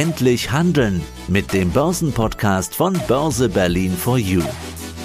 Endlich 0.00 0.50
handeln 0.50 1.02
mit 1.28 1.52
dem 1.52 1.72
Börsenpodcast 1.72 2.74
von 2.74 2.98
Börse 3.06 3.50
Berlin 3.50 3.94
for 3.94 4.16
You. 4.16 4.42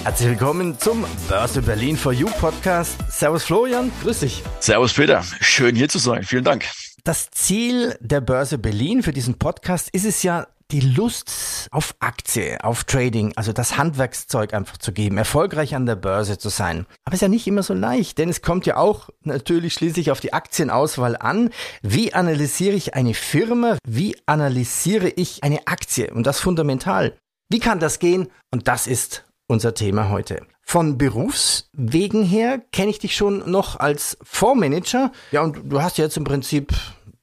Herzlich 0.04 0.30
willkommen 0.30 0.78
zum 0.78 1.04
Börse 1.28 1.60
Berlin 1.60 1.98
for 1.98 2.14
You 2.14 2.28
Podcast. 2.40 2.96
Servus 3.10 3.44
Florian, 3.44 3.92
grüß 4.02 4.20
dich. 4.20 4.42
Servus 4.58 4.94
Peter, 4.94 5.22
schön 5.42 5.76
hier 5.76 5.90
zu 5.90 5.98
sein. 5.98 6.22
Vielen 6.22 6.44
Dank. 6.44 6.64
Das 7.04 7.30
Ziel 7.30 7.94
der 8.00 8.22
Börse 8.22 8.56
Berlin 8.56 9.02
für 9.02 9.12
diesen 9.12 9.38
Podcast 9.38 9.90
ist 9.90 10.06
es 10.06 10.22
ja, 10.22 10.46
die 10.70 10.80
Lust 10.80 11.68
auf 11.70 11.94
Aktie, 12.00 12.62
auf 12.62 12.84
Trading, 12.84 13.32
also 13.36 13.52
das 13.52 13.76
Handwerkszeug 13.76 14.52
einfach 14.52 14.78
zu 14.78 14.92
geben, 14.92 15.18
erfolgreich 15.18 15.74
an 15.74 15.86
der 15.86 15.96
Börse 15.96 16.38
zu 16.38 16.48
sein. 16.48 16.86
Aber 17.04 17.14
es 17.14 17.18
ist 17.18 17.22
ja 17.22 17.28
nicht 17.28 17.46
immer 17.46 17.62
so 17.62 17.74
leicht, 17.74 18.18
denn 18.18 18.28
es 18.28 18.42
kommt 18.42 18.66
ja 18.66 18.76
auch 18.76 19.10
natürlich 19.22 19.74
schließlich 19.74 20.10
auf 20.10 20.20
die 20.20 20.32
Aktienauswahl 20.32 21.16
an. 21.16 21.50
Wie 21.82 22.14
analysiere 22.14 22.74
ich 22.74 22.94
eine 22.94 23.14
Firma? 23.14 23.78
Wie 23.86 24.16
analysiere 24.26 25.08
ich 25.08 25.44
eine 25.44 25.66
Aktie? 25.66 26.12
Und 26.12 26.26
das 26.26 26.40
fundamental. 26.40 27.16
Wie 27.48 27.60
kann 27.60 27.78
das 27.78 27.98
gehen? 27.98 28.28
Und 28.50 28.66
das 28.66 28.86
ist 28.86 29.24
unser 29.46 29.74
Thema 29.74 30.08
heute. 30.08 30.44
Von 30.62 30.98
Berufswegen 30.98 32.24
her 32.24 32.60
kenne 32.72 32.90
ich 32.90 32.98
dich 32.98 33.14
schon 33.14 33.48
noch 33.48 33.78
als 33.78 34.18
Fondsmanager. 34.24 35.12
Ja, 35.30 35.42
und 35.42 35.70
du 35.70 35.80
hast 35.80 35.96
jetzt 35.96 36.16
im 36.16 36.24
Prinzip 36.24 36.72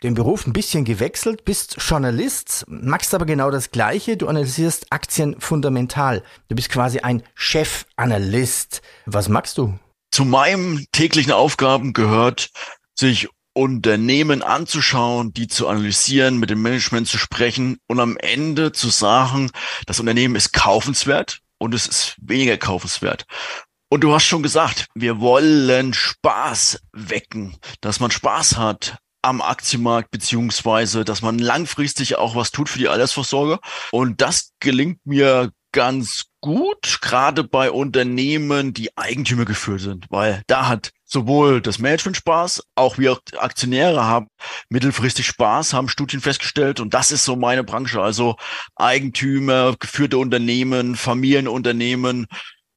den 0.04 0.14
Beruf 0.14 0.46
ein 0.46 0.54
bisschen 0.54 0.84
gewechselt, 0.84 1.46
bist 1.46 1.78
Journalist, 1.80 2.66
machst 2.68 3.14
aber 3.14 3.26
genau 3.26 3.50
das 3.50 3.72
Gleiche. 3.72 4.18
Du 4.18 4.28
analysierst 4.28 4.88
Aktien 4.92 5.40
fundamental. 5.40 6.24
Du 6.50 6.56
bist 6.56 6.70
quasi 6.70 7.00
ein 7.00 7.24
Chefanalyst. 7.36 8.82
Was 9.06 9.30
magst 9.30 9.58
du? 9.58 9.80
Zu 10.12 10.26
meinen 10.26 10.86
täglichen 10.92 11.32
Aufgaben 11.32 11.94
gehört, 11.94 12.50
sich 12.96 13.30
Unternehmen 13.54 14.42
anzuschauen, 14.42 15.34
die 15.34 15.48
zu 15.48 15.68
analysieren, 15.68 16.38
mit 16.38 16.50
dem 16.50 16.62
Management 16.62 17.08
zu 17.08 17.18
sprechen 17.18 17.78
und 17.88 18.00
am 18.00 18.18
Ende 18.18 18.72
zu 18.72 18.90
sagen, 18.90 19.52
das 19.86 20.00
Unternehmen 20.00 20.36
ist 20.36 20.54
kaufenswert 20.54 21.40
und 21.60 21.74
es 21.74 21.88
ist 21.88 22.16
weniger 22.20 22.58
kaufenswert. 22.58 23.26
Und 23.90 24.02
du 24.02 24.12
hast 24.12 24.26
schon 24.26 24.42
gesagt, 24.42 24.88
wir 24.96 25.20
wollen 25.20 25.94
Spaß 25.94 26.80
wecken, 26.94 27.56
dass 27.80 28.00
man 28.00 28.10
Spaß 28.10 28.58
hat 28.58 28.98
am 29.24 29.42
Aktienmarkt, 29.42 30.12
beziehungsweise, 30.12 31.04
dass 31.04 31.22
man 31.22 31.40
langfristig 31.40 32.18
auch 32.18 32.36
was 32.36 32.52
tut 32.52 32.70
für 32.70 32.80
die 32.80 32.90
Altersvorsorge. 32.90 33.60
Und 33.92 34.22
das 34.22 34.52
gelingt 34.60 35.06
mir 35.06 35.52
ganz 35.72 36.26
gut, 36.40 37.00
gerade 37.02 37.44
bei 37.44 37.72
Unternehmen, 37.72 38.74
die 38.74 38.96
Eigentümer 38.98 39.46
geführt 39.46 39.82
sind, 39.82 40.06
weil 40.10 40.44
da 40.48 40.68
hat 40.68 40.92
sowohl 41.06 41.62
das 41.62 41.80
Management 41.80 42.18
Spaß, 42.18 42.64
auch 42.76 42.98
wir 42.98 43.18
Aktionäre 43.38 44.04
haben 44.04 44.28
mittelfristig 44.70 45.26
Spaß, 45.26 45.74
haben 45.74 45.88
Studien 45.88 46.22
festgestellt 46.22 46.80
und 46.80 46.94
das 46.94 47.12
ist 47.12 47.24
so 47.24 47.36
meine 47.36 47.64
Branche. 47.64 48.02
Also 48.02 48.36
Eigentümer, 48.76 49.76
geführte 49.80 50.18
Unternehmen, 50.18 50.96
Familienunternehmen, 50.96 52.28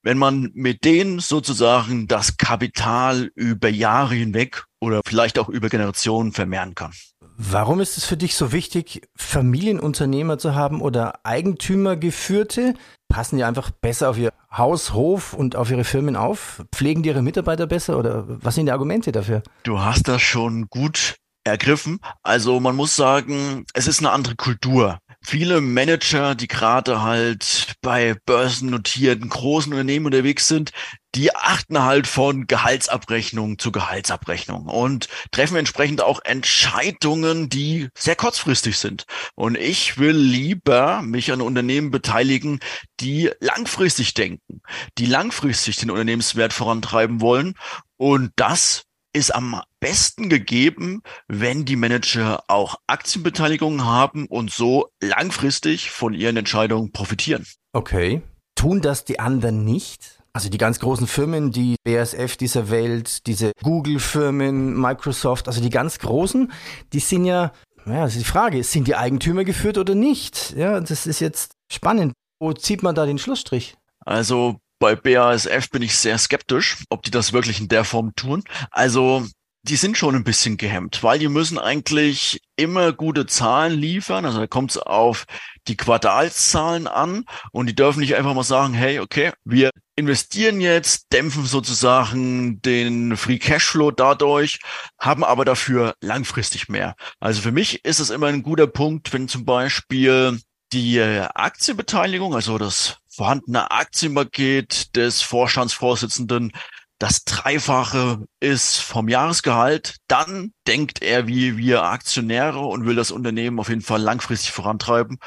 wenn 0.07 0.19
man 0.19 0.53
mit 0.55 0.85
denen 0.85 1.19
sozusagen 1.19 2.07
das 2.07 2.37
Kapital 2.37 3.33
über 3.35 3.69
Jahre 3.69 4.15
hinweg 4.15 4.65
oder 4.81 5.01
vielleicht 5.05 5.37
auch 5.37 5.49
über 5.49 5.69
Generationen 5.69 6.31
vermehren 6.31 6.77
kann. 6.77 6.93
Warum 7.37 7.81
ist 7.81 7.99
es 7.99 8.05
für 8.05 8.17
dich 8.17 8.37
so 8.37 8.53
wichtig, 8.53 9.03
Familienunternehmer 9.17 10.39
zu 10.39 10.55
haben 10.55 10.81
oder 10.81 11.27
Eigentümergeführte? 11.27 12.75
Passen 13.09 13.39
die 13.39 13.43
einfach 13.43 13.73
besser 13.73 14.09
auf 14.09 14.17
ihr 14.17 14.33
Haus, 14.57 14.93
Hof 14.93 15.33
und 15.33 15.57
auf 15.57 15.73
ihre 15.73 15.83
Firmen 15.83 16.15
auf? 16.15 16.63
Pflegen 16.73 17.03
die 17.03 17.09
ihre 17.09 17.23
Mitarbeiter 17.23 17.67
besser 17.67 17.99
oder 17.99 18.25
was 18.29 18.55
sind 18.55 18.67
die 18.67 18.73
Argumente 18.73 19.11
dafür? 19.11 19.43
Du 19.65 19.81
hast 19.81 20.07
das 20.07 20.23
schon 20.23 20.69
gut 20.71 21.17
ergriffen. 21.43 21.99
Also 22.23 22.61
man 22.61 22.77
muss 22.77 22.95
sagen, 22.95 23.65
es 23.75 23.89
ist 23.89 23.99
eine 23.99 24.13
andere 24.13 24.37
Kultur 24.37 25.01
viele 25.23 25.61
Manager, 25.61 26.35
die 26.35 26.49
gerade 26.49 27.03
halt 27.03 27.75
bei 27.81 28.17
börsennotierten 28.27 29.29
großen 29.29 29.73
Unternehmen 29.73 30.07
unterwegs 30.07 30.49
sind, 30.49 30.73
die 31.15 31.35
achten 31.35 31.83
halt 31.83 32.07
von 32.07 32.47
Gehaltsabrechnung 32.47 33.59
zu 33.59 33.73
Gehaltsabrechnung 33.73 34.67
und 34.67 35.09
treffen 35.31 35.57
entsprechend 35.57 36.03
auch 36.03 36.21
Entscheidungen, 36.25 37.49
die 37.49 37.89
sehr 37.97 38.17
kurzfristig 38.17 38.77
sind. 38.79 39.07
Und 39.35 39.57
ich 39.57 39.99
will 39.99 40.17
lieber 40.17 41.01
mich 41.03 41.33
an 41.33 41.41
Unternehmen 41.41 41.91
beteiligen, 41.91 42.61
die 43.01 43.31
langfristig 43.41 44.13
denken, 44.13 44.61
die 44.99 45.07
langfristig 45.07 45.77
den 45.77 45.91
Unternehmenswert 45.91 46.53
vorantreiben 46.53 47.23
wollen. 47.23 47.55
Und 47.97 48.33
das 48.37 48.85
ist 49.17 49.35
am 49.35 49.63
besten 49.81 50.29
gegeben, 50.29 51.03
wenn 51.27 51.65
die 51.65 51.77
Manager 51.77 52.45
auch 52.49 52.77
Aktienbeteiligungen 52.87 53.87
haben 53.87 54.27
und 54.27 54.51
so 54.51 54.91
langfristig 55.03 55.91
von 55.91 56.13
ihren 56.13 56.37
Entscheidungen 56.37 56.93
profitieren. 56.93 57.47
Okay. 57.73 58.21
Tun 58.57 58.83
das 58.83 59.07
die 59.07 59.19
anderen 59.19 59.65
nicht? 59.65 60.23
Also 60.35 60.51
die 60.51 60.59
ganz 60.59 60.81
großen 60.81 61.07
Firmen, 61.07 61.51
die 61.51 61.77
BASF 61.83 62.37
dieser 62.37 62.69
Welt, 62.69 63.27
diese 63.27 63.53
Google-Firmen, 63.63 64.79
Microsoft, 64.79 65.49
also 65.49 65.63
die 65.63 65.71
ganz 65.71 65.99
großen, 65.99 66.53
die 66.93 67.01
sind 67.01 67.25
ja, 67.25 67.53
ja, 67.87 68.05
das 68.05 68.17
ist 68.17 68.21
die 68.21 68.31
Frage, 68.31 68.63
sind 68.65 68.87
die 68.87 68.97
Eigentümer 68.97 69.45
geführt 69.45 69.79
oder 69.79 69.95
nicht? 69.95 70.55
Ja, 70.59 70.79
das 70.79 71.07
ist 71.07 71.21
jetzt 71.21 71.53
spannend. 71.73 72.13
Wo 72.39 72.53
zieht 72.53 72.83
man 72.83 72.95
da 72.95 73.07
den 73.07 73.17
Schlussstrich? 73.17 73.77
Also 74.05 74.59
bei 74.79 74.95
BASF 74.95 75.71
bin 75.71 75.83
ich 75.83 75.97
sehr 75.97 76.19
skeptisch, 76.19 76.79
ob 76.91 77.03
die 77.03 77.11
das 77.11 77.33
wirklich 77.33 77.61
in 77.61 77.69
der 77.69 77.85
Form 77.85 78.15
tun. 78.15 78.43
Also 78.71 79.27
die 79.63 79.77
sind 79.77 79.99
schon 79.99 80.15
ein 80.15 80.23
bisschen 80.23 80.59
gehemmt, 80.59 81.03
weil 81.03 81.19
die 81.19 81.29
müssen 81.29 81.59
eigentlich 81.59 82.41
immer 82.55 82.93
gute 82.93 83.27
Zahlen 83.27 83.77
liefern. 83.77 84.25
Also 84.25 84.39
da 84.39 84.47
kommt 84.47 84.71
es 84.71 84.79
auf 84.79 85.25
die 85.67 85.77
Quartalszahlen 85.77 86.87
an 86.87 87.25
und 87.51 87.67
die 87.67 87.75
dürfen 87.75 87.99
nicht 87.99 88.15
einfach 88.15 88.35
mal 88.35 88.45
sagen, 88.45 88.75
hey, 88.75 89.01
okay, 89.01 89.33
wir 89.45 89.71
investieren 89.97 90.61
jetzt, 90.61 91.07
dämpfen 91.13 91.47
sozusagen 91.47 92.63
den 92.63 93.17
Free 93.17 93.39
Cashflow 93.39 93.91
dadurch, 93.91 94.61
haben 95.01 95.25
aber 95.25 95.45
dafür 95.45 95.95
langfristig 96.01 96.69
mehr. 96.69 96.95
Also 97.19 97.41
für 97.41 97.51
mich 97.51 97.85
ist 97.85 97.99
es 97.99 98.11
immer 98.11 98.29
ein 98.29 98.45
guter 98.45 98.69
Punkt, 98.69 99.13
wenn 99.13 99.27
zum 99.27 99.45
Beispiel 99.45 100.39
die 100.73 101.01
Aktienbeteiligung, 101.01 102.35
also 102.37 102.59
das 102.59 102.99
vorhandene 103.17 103.71
Aktienpaket 103.71 104.95
des 104.95 105.23
Vorstandsvorsitzenden 105.23 106.53
das 106.99 107.25
Dreifache 107.25 108.25
ist 108.41 108.79
vom 108.79 109.09
Jahresgehalt, 109.09 109.97
dann 110.09 110.53
denkt 110.67 111.03
er 111.03 111.27
wie 111.27 111.59
wir 111.59 111.83
Aktionäre 111.83 112.61
und 112.61 112.87
will 112.87 112.97
das 112.97 113.11
Unternehmen 113.11 113.61
auf 113.61 113.69
jeden 113.69 113.83
Fall 113.83 114.01
langfristig 114.01 114.53
vorantreiben 114.53 115.19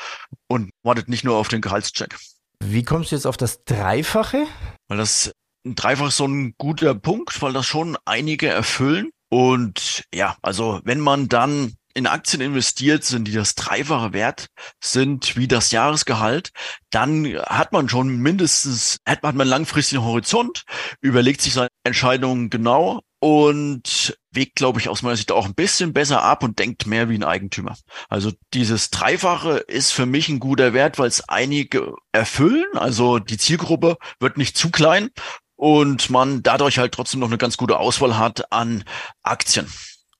und 0.47 0.71
wartet 0.83 1.09
nicht 1.09 1.23
nur 1.23 1.37
auf 1.37 1.47
den 1.47 1.61
Gehaltscheck. 1.61 2.17
Wie 2.59 2.83
kommst 2.83 3.11
du 3.11 3.15
jetzt 3.15 3.27
auf 3.27 3.37
das 3.37 3.63
Dreifache? 3.65 4.47
Weil 4.87 4.97
das 4.97 5.31
ein 5.65 5.75
Dreifach 5.75 6.07
ist 6.07 6.17
so 6.17 6.27
ein 6.27 6.53
guter 6.57 6.95
Punkt, 6.95 7.41
weil 7.41 7.53
das 7.53 7.65
schon 7.65 7.97
einige 8.05 8.47
erfüllen. 8.47 9.11
Und 9.29 10.03
ja, 10.13 10.37
also 10.41 10.79
wenn 10.83 10.99
man 10.99 11.29
dann 11.29 11.73
in 11.99 12.07
Aktien 12.07 12.41
investiert 12.41 13.03
sind, 13.03 13.25
die 13.25 13.33
das 13.33 13.55
Dreifache 13.55 14.13
wert 14.13 14.47
sind 14.81 15.35
wie 15.35 15.47
das 15.47 15.71
Jahresgehalt, 15.71 16.51
dann 16.91 17.25
hat 17.45 17.73
man 17.73 17.89
schon 17.89 18.17
mindestens, 18.17 18.97
hat 19.05 19.21
man 19.21 19.39
einen 19.39 19.49
langfristigen 19.49 20.03
Horizont, 20.03 20.63
überlegt 21.01 21.41
sich 21.41 21.53
seine 21.53 21.67
Entscheidungen 21.83 22.49
genau 22.49 23.01
und 23.19 24.17
wägt, 24.31 24.55
glaube 24.55 24.79
ich, 24.79 24.87
aus 24.87 25.01
meiner 25.01 25.17
Sicht 25.17 25.33
auch 25.33 25.45
ein 25.45 25.55
bisschen 25.55 25.91
besser 25.91 26.23
ab 26.23 26.41
und 26.41 26.57
denkt 26.57 26.87
mehr 26.87 27.09
wie 27.09 27.15
ein 27.15 27.23
Eigentümer. 27.25 27.75
Also 28.07 28.31
dieses 28.53 28.91
Dreifache 28.91 29.57
ist 29.57 29.91
für 29.91 30.05
mich 30.05 30.29
ein 30.29 30.39
guter 30.39 30.73
Wert, 30.73 30.97
weil 30.99 31.09
es 31.09 31.27
einige 31.27 31.95
erfüllen. 32.13 32.65
Also 32.75 33.19
die 33.19 33.37
Zielgruppe 33.37 33.97
wird 34.21 34.37
nicht 34.37 34.57
zu 34.57 34.69
klein 34.71 35.09
und 35.57 36.09
man 36.09 36.43
dadurch 36.43 36.79
halt 36.79 36.93
trotzdem 36.93 37.19
noch 37.19 37.27
eine 37.27 37.37
ganz 37.37 37.57
gute 37.57 37.77
Auswahl 37.77 38.17
hat 38.17 38.53
an 38.53 38.85
Aktien. 39.21 39.69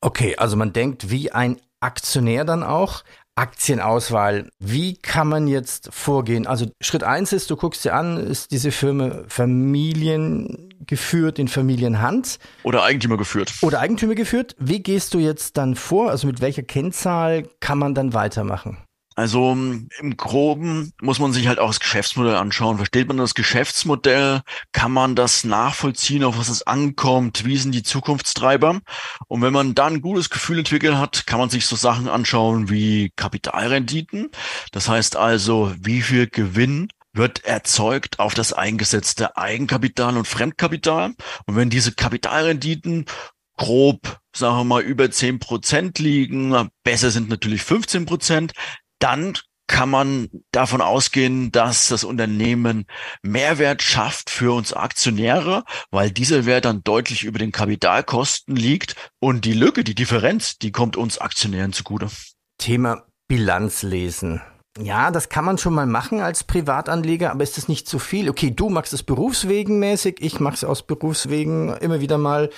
Okay, 0.01 0.35
also 0.35 0.57
man 0.57 0.73
denkt 0.73 1.09
wie 1.09 1.31
ein 1.31 1.59
Aktionär 1.81 2.45
dann 2.45 2.63
auch. 2.63 3.03
Aktienauswahl. 3.35 4.49
Wie 4.59 4.96
kann 4.96 5.29
man 5.29 5.47
jetzt 5.47 5.90
vorgehen? 5.93 6.46
Also 6.46 6.66
Schritt 6.81 7.05
eins 7.05 7.31
ist, 7.31 7.49
du 7.49 7.55
guckst 7.55 7.85
dir 7.85 7.93
an, 7.93 8.17
ist 8.17 8.52
diese 8.52 8.72
Firma 8.72 9.23
familiengeführt, 9.29 11.40
in 11.40 11.47
Familienhand? 11.47 12.37
Oder 12.64 12.84
Eigentümer 12.84 13.16
geführt. 13.16 13.53
Oder 13.61 13.79
Eigentümer 13.79 14.16
geführt. 14.16 14.58
Wie 14.59 14.84
gehst 14.84 15.14
du 15.14 15.20
jetzt 15.20 15.55
dann 15.55 15.76
vor? 15.76 16.09
Also 16.09 16.28
mit 16.28 16.41
welcher 16.41 16.64
Kennzahl 16.64 17.43
kann 17.61 17.78
man 17.78 17.96
dann 17.96 18.14
weitermachen? 18.14 18.78
Also 19.19 19.51
im 19.51 20.16
Groben 20.16 20.93
muss 21.01 21.19
man 21.19 21.33
sich 21.33 21.49
halt 21.49 21.59
auch 21.59 21.67
das 21.67 21.81
Geschäftsmodell 21.81 22.35
anschauen. 22.35 22.77
Versteht 22.77 23.09
man 23.09 23.17
das 23.17 23.33
Geschäftsmodell? 23.33 24.43
Kann 24.71 24.93
man 24.93 25.13
das 25.13 25.43
nachvollziehen, 25.43 26.23
auf 26.23 26.37
was 26.37 26.47
es 26.47 26.66
ankommt? 26.66 27.43
Wie 27.43 27.57
sind 27.57 27.73
die 27.73 27.83
Zukunftstreiber? 27.83 28.79
Und 29.27 29.41
wenn 29.41 29.51
man 29.51 29.75
dann 29.75 29.95
ein 29.95 30.01
gutes 30.01 30.29
Gefühl 30.29 30.59
entwickelt 30.59 30.95
hat, 30.95 31.27
kann 31.27 31.37
man 31.37 31.49
sich 31.49 31.66
so 31.66 31.75
Sachen 31.75 32.07
anschauen 32.07 32.69
wie 32.69 33.11
Kapitalrenditen. 33.17 34.29
Das 34.71 34.87
heißt 34.87 35.17
also, 35.17 35.73
wie 35.77 36.01
viel 36.01 36.27
Gewinn 36.27 36.87
wird 37.11 37.43
erzeugt 37.43 38.19
auf 38.19 38.33
das 38.35 38.53
eingesetzte 38.53 39.35
Eigenkapital 39.35 40.16
und 40.16 40.29
Fremdkapital. 40.29 41.11
Und 41.45 41.55
wenn 41.57 41.69
diese 41.69 41.91
Kapitalrenditen 41.91 43.05
grob, 43.59 44.19
sagen 44.33 44.55
wir 44.55 44.63
mal, 44.63 44.81
über 44.81 45.11
zehn 45.11 45.37
Prozent 45.37 45.99
liegen. 45.99 46.69
Besser 46.83 47.11
sind 47.11 47.29
natürlich 47.29 47.61
15 47.61 48.05
Prozent 48.05 48.53
dann 48.99 49.37
kann 49.69 49.90
man 49.90 50.29
davon 50.51 50.81
ausgehen, 50.81 51.51
dass 51.51 51.87
das 51.87 52.03
Unternehmen 52.03 52.85
Mehrwert 53.22 53.84
schafft 53.84 54.29
für 54.29 54.51
uns 54.51 54.73
Aktionäre, 54.73 55.63
weil 55.91 56.09
dieser 56.09 56.46
Wert 56.46 56.66
dann 56.66 56.84
deutlich 56.84 57.23
über 57.23 57.37
den 57.37 57.51
Kapitalkosten 57.51 58.55
liegt 58.55 58.96
und 59.19 59.46
die 59.46 59.53
Lücke, 59.53 59.84
die 59.84 59.96
Differenz, 59.96 60.57
die 60.57 60.72
kommt 60.72 60.97
uns 60.97 61.19
Aktionären 61.19 61.72
zugute. 61.72 62.09
Thema 62.57 63.05
Bilanz 63.28 63.84
lesen. 63.84 64.41
Ja, 64.81 65.11
das 65.11 65.29
kann 65.29 65.45
man 65.45 65.57
schon 65.57 65.73
mal 65.73 65.85
machen 65.85 66.19
als 66.19 66.43
Privatanleger, 66.43 67.31
aber 67.31 67.43
ist 67.43 67.57
das 67.57 67.67
nicht 67.67 67.87
zu 67.87 67.99
viel? 67.99 68.29
Okay, 68.29 68.52
du 68.52 68.69
machst 68.69 68.93
es 68.93 69.03
berufswegenmäßig, 69.03 70.17
ich 70.19 70.40
mache 70.40 70.55
es 70.55 70.63
aus 70.63 70.84
Berufswegen 70.85 71.75
immer 71.78 72.02
wieder 72.02 72.17
mal. 72.17 72.49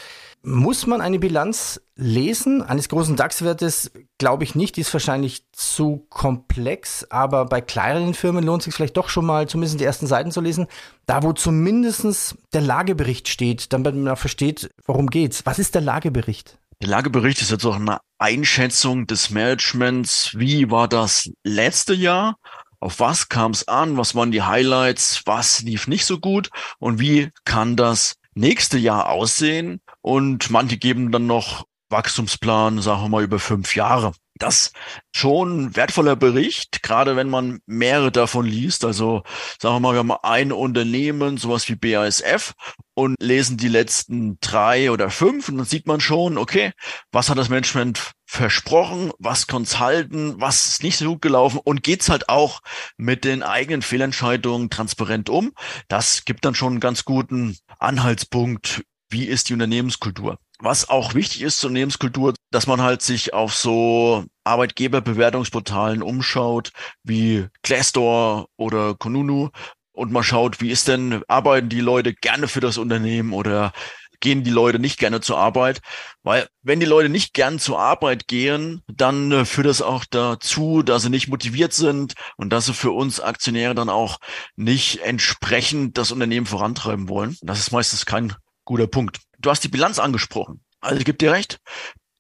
Muss 0.44 0.88
man 0.88 1.02
eine 1.02 1.20
Bilanz 1.20 1.82
lesen? 1.96 2.64
Eines 2.64 2.90
großen 2.90 3.16
DAX-Wertes 3.16 3.92
glaube 4.18 4.44
ich 4.44 4.56
nicht, 4.56 4.76
die 4.76 4.82
ist 4.82 4.92
wahrscheinlich 4.92 5.46
zu 5.52 6.08
komplex, 6.10 7.06
aber 7.12 7.46
bei 7.46 7.62
kleineren 7.62 8.16
Firmen 8.16 8.44
lohnt 8.44 8.62
es 8.62 8.66
sich 8.66 8.74
vielleicht 8.74 8.98
doch 8.98 9.10
schon 9.10 9.26
mal, 9.26 9.48
zumindest 9.48 9.80
die 9.80 9.84
ersten 9.86 10.08
Seiten 10.08 10.32
zu 10.32 10.42
lesen, 10.42 10.66
da 11.06 11.22
wo 11.22 11.34
zumindest 11.34 12.38
der 12.54 12.62
Lagebericht 12.62 13.28
steht, 13.28 13.72
damit 13.72 13.96
man 13.96 14.08
auch 14.08 14.18
versteht, 14.18 14.72
worum 14.88 15.08
geht's. 15.08 15.46
Was 15.46 15.60
ist 15.60 15.76
der 15.76 15.82
Lagebericht? 15.82 16.58
Der 16.82 16.90
Lagebericht 16.90 17.40
ist 17.42 17.52
jetzt 17.52 17.66
auch 17.66 17.76
eine 17.76 18.00
Einschätzung 18.18 19.06
des 19.06 19.30
Managements. 19.30 20.32
Wie 20.36 20.72
war 20.72 20.88
das 20.88 21.30
letzte 21.44 21.94
Jahr? 21.94 22.38
Auf 22.80 23.00
was 23.00 23.30
kam 23.30 23.52
es 23.52 23.68
an? 23.68 23.98
Was 23.98 24.16
waren 24.16 24.32
die 24.32 24.42
Highlights? 24.42 25.22
Was 25.26 25.62
lief 25.62 25.88
nicht 25.88 26.06
so 26.06 26.18
gut? 26.20 26.50
Und 26.80 27.00
wie 27.00 27.30
kann 27.46 27.76
das 27.76 28.16
nächste 28.34 28.80
Jahr 28.80 29.10
aussehen? 29.10 29.82
Und 30.02 30.50
manche 30.50 30.78
geben 30.78 31.12
dann 31.12 31.28
noch 31.28 31.66
Wachstumsplan, 31.92 32.82
sagen 32.82 33.04
wir 33.04 33.10
mal, 33.10 33.24
über 33.24 33.40
fünf 33.40 33.76
Jahre. 33.76 34.14
Das 34.36 34.72
schon 35.14 35.76
wertvoller 35.76 36.16
Bericht, 36.16 36.82
gerade 36.82 37.16
wenn 37.16 37.30
man 37.30 37.60
mehrere 37.68 38.12
davon 38.12 38.46
liest. 38.46 38.86
Also 38.86 39.22
sagen 39.60 39.76
wir 39.76 39.80
mal, 39.82 39.94
wir 39.94 40.00
haben 40.00 40.12
ein 40.12 40.52
Unternehmen, 40.52 41.38
sowas 41.38 41.70
wie 41.70 41.76
BASF 41.76 42.54
und 42.96 43.18
lesen 43.22 43.58
die 43.58 43.68
letzten 43.68 44.40
drei 44.42 44.90
oder 44.90 45.12
fünf 45.12 45.50
und 45.50 45.58
dann 45.58 45.68
sieht 45.68 45.86
man 45.86 46.00
schon, 46.00 46.40
okay, 46.40 46.72
was 47.12 47.30
hat 47.30 47.38
das 47.38 47.50
Management 47.50 48.14
versprochen, 48.26 49.12
was 49.20 49.46
konnte 49.46 49.80
halten, 49.80 50.36
was 50.40 50.68
ist 50.68 50.84
nicht 50.84 50.98
so 50.98 51.06
gut 51.06 51.22
gelaufen 51.22 51.60
und 51.64 51.84
geht's 51.84 52.10
halt 52.10 52.30
auch 52.30 52.62
mit 52.98 53.26
den 53.26 53.44
eigenen 53.44 53.82
Fehlentscheidungen 53.82 54.70
transparent 54.70 55.30
um. 55.30 55.52
Das 55.88 56.26
gibt 56.26 56.46
dann 56.46 56.56
schon 56.56 56.74
einen 56.74 56.80
ganz 56.80 57.06
guten 57.06 57.58
Anhaltspunkt, 57.78 58.82
wie 59.12 59.26
ist 59.26 59.50
die 59.50 59.54
Unternehmenskultur. 59.54 60.38
Was 60.60 60.90
auch 60.90 61.14
wichtig 61.14 61.42
ist 61.42 61.60
zur 61.60 61.70
Unternehmenskultur, 61.70 62.34
dass 62.52 62.68
man 62.68 62.82
halt 62.82 63.02
sich 63.02 63.34
auf 63.34 63.54
so 63.54 64.26
Arbeitgeberbewertungsportalen 64.44 66.02
umschaut, 66.02 66.72
wie 67.04 67.48
Glassdoor 67.64 68.48
oder 68.58 68.96
Konunu 68.96 69.50
und 69.92 70.12
mal 70.12 70.24
schaut, 70.24 70.62
wie 70.62 70.72
ist 70.72 70.88
denn, 70.88 71.24
arbeiten 71.28 71.70
die 71.70 71.82
Leute 71.82 72.14
gerne 72.14 72.48
für 72.48 72.60
das 72.60 72.78
Unternehmen 72.78 73.34
oder 73.34 73.74
gehen 74.22 74.44
die 74.44 74.52
Leute 74.52 74.80
nicht 74.80 75.00
gerne 75.00 75.20
zur 75.20 75.38
Arbeit, 75.38 75.82
weil 76.24 76.48
wenn 76.62 76.80
die 76.80 76.86
Leute 76.86 77.10
nicht 77.10 77.34
gern 77.34 77.60
zur 77.60 77.80
Arbeit 77.80 78.28
gehen, 78.28 78.82
dann 78.88 79.32
äh, 79.32 79.46
führt 79.46 79.68
das 79.68 79.82
auch 79.82 80.06
dazu, 80.10 80.84
dass 80.84 81.02
sie 81.02 81.10
nicht 81.10 81.28
motiviert 81.28 81.74
sind 81.74 82.14
und 82.38 82.52
dass 82.52 82.68
sie 82.68 82.74
für 82.74 82.92
uns 82.92 83.20
Aktionäre 83.20 83.76
dann 83.76 83.90
auch 83.90 84.20
nicht 84.56 85.02
entsprechend 85.02 85.98
das 85.98 86.12
Unternehmen 86.12 86.46
vorantreiben 86.46 87.10
wollen. 87.10 87.36
Das 87.42 87.60
ist 87.60 87.72
meistens 87.72 88.06
kein 88.06 88.36
guter 88.66 88.88
Punkt. 88.88 89.20
Du 89.40 89.50
hast 89.50 89.64
die 89.64 89.70
Bilanz 89.70 90.00
angesprochen. 90.00 90.64
Also 90.80 90.98
ich 90.98 91.06
gebe 91.06 91.18
dir 91.18 91.32
recht. 91.32 91.60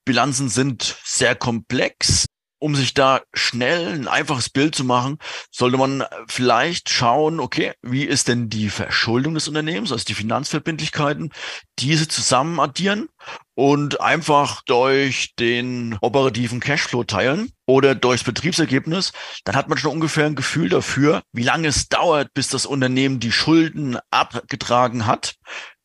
Bilanzen 0.06 0.50
sind 0.50 0.98
sehr 1.04 1.36
komplex. 1.36 2.26
Um 2.64 2.76
sich 2.76 2.94
da 2.94 3.22
schnell 3.34 3.88
ein 3.88 4.08
einfaches 4.08 4.52
Bild 4.52 4.76
zu 4.76 4.84
machen, 4.84 5.18
sollte 5.50 5.78
man 5.78 6.04
vielleicht 6.28 6.92
schauen, 6.92 7.40
okay, 7.40 7.74
wie 7.82 8.04
ist 8.04 8.28
denn 8.28 8.50
die 8.50 8.70
Verschuldung 8.70 9.34
des 9.34 9.48
Unternehmens, 9.48 9.92
also 9.92 10.06
die 10.06 10.14
Finanzverbindlichkeiten, 10.14 11.32
diese 11.80 12.08
zusammen 12.08 12.60
addieren 12.60 13.10
und 13.56 14.00
einfach 14.00 14.62
durch 14.66 15.34
den 15.40 15.98
operativen 16.02 16.60
Cashflow 16.60 17.04
teilen 17.04 17.52
oder 17.66 17.96
durchs 17.96 18.24
Betriebsergebnis, 18.24 19.12
dann 19.44 19.56
hat 19.56 19.68
man 19.68 19.80
schon 19.80 19.94
ungefähr 19.94 20.28
ein 20.28 20.36
Gefühl 20.36 20.70
dafür, 20.70 21.24
wie 21.32 21.42
lange 21.42 21.68
es 21.68 21.90
dauert, 21.90 22.32
bis 22.36 22.48
das 22.50 22.68
Unternehmen 22.68 23.20
die 23.20 23.32
Schulden 23.32 23.98
abgetragen 24.12 25.08
hat, 25.08 25.34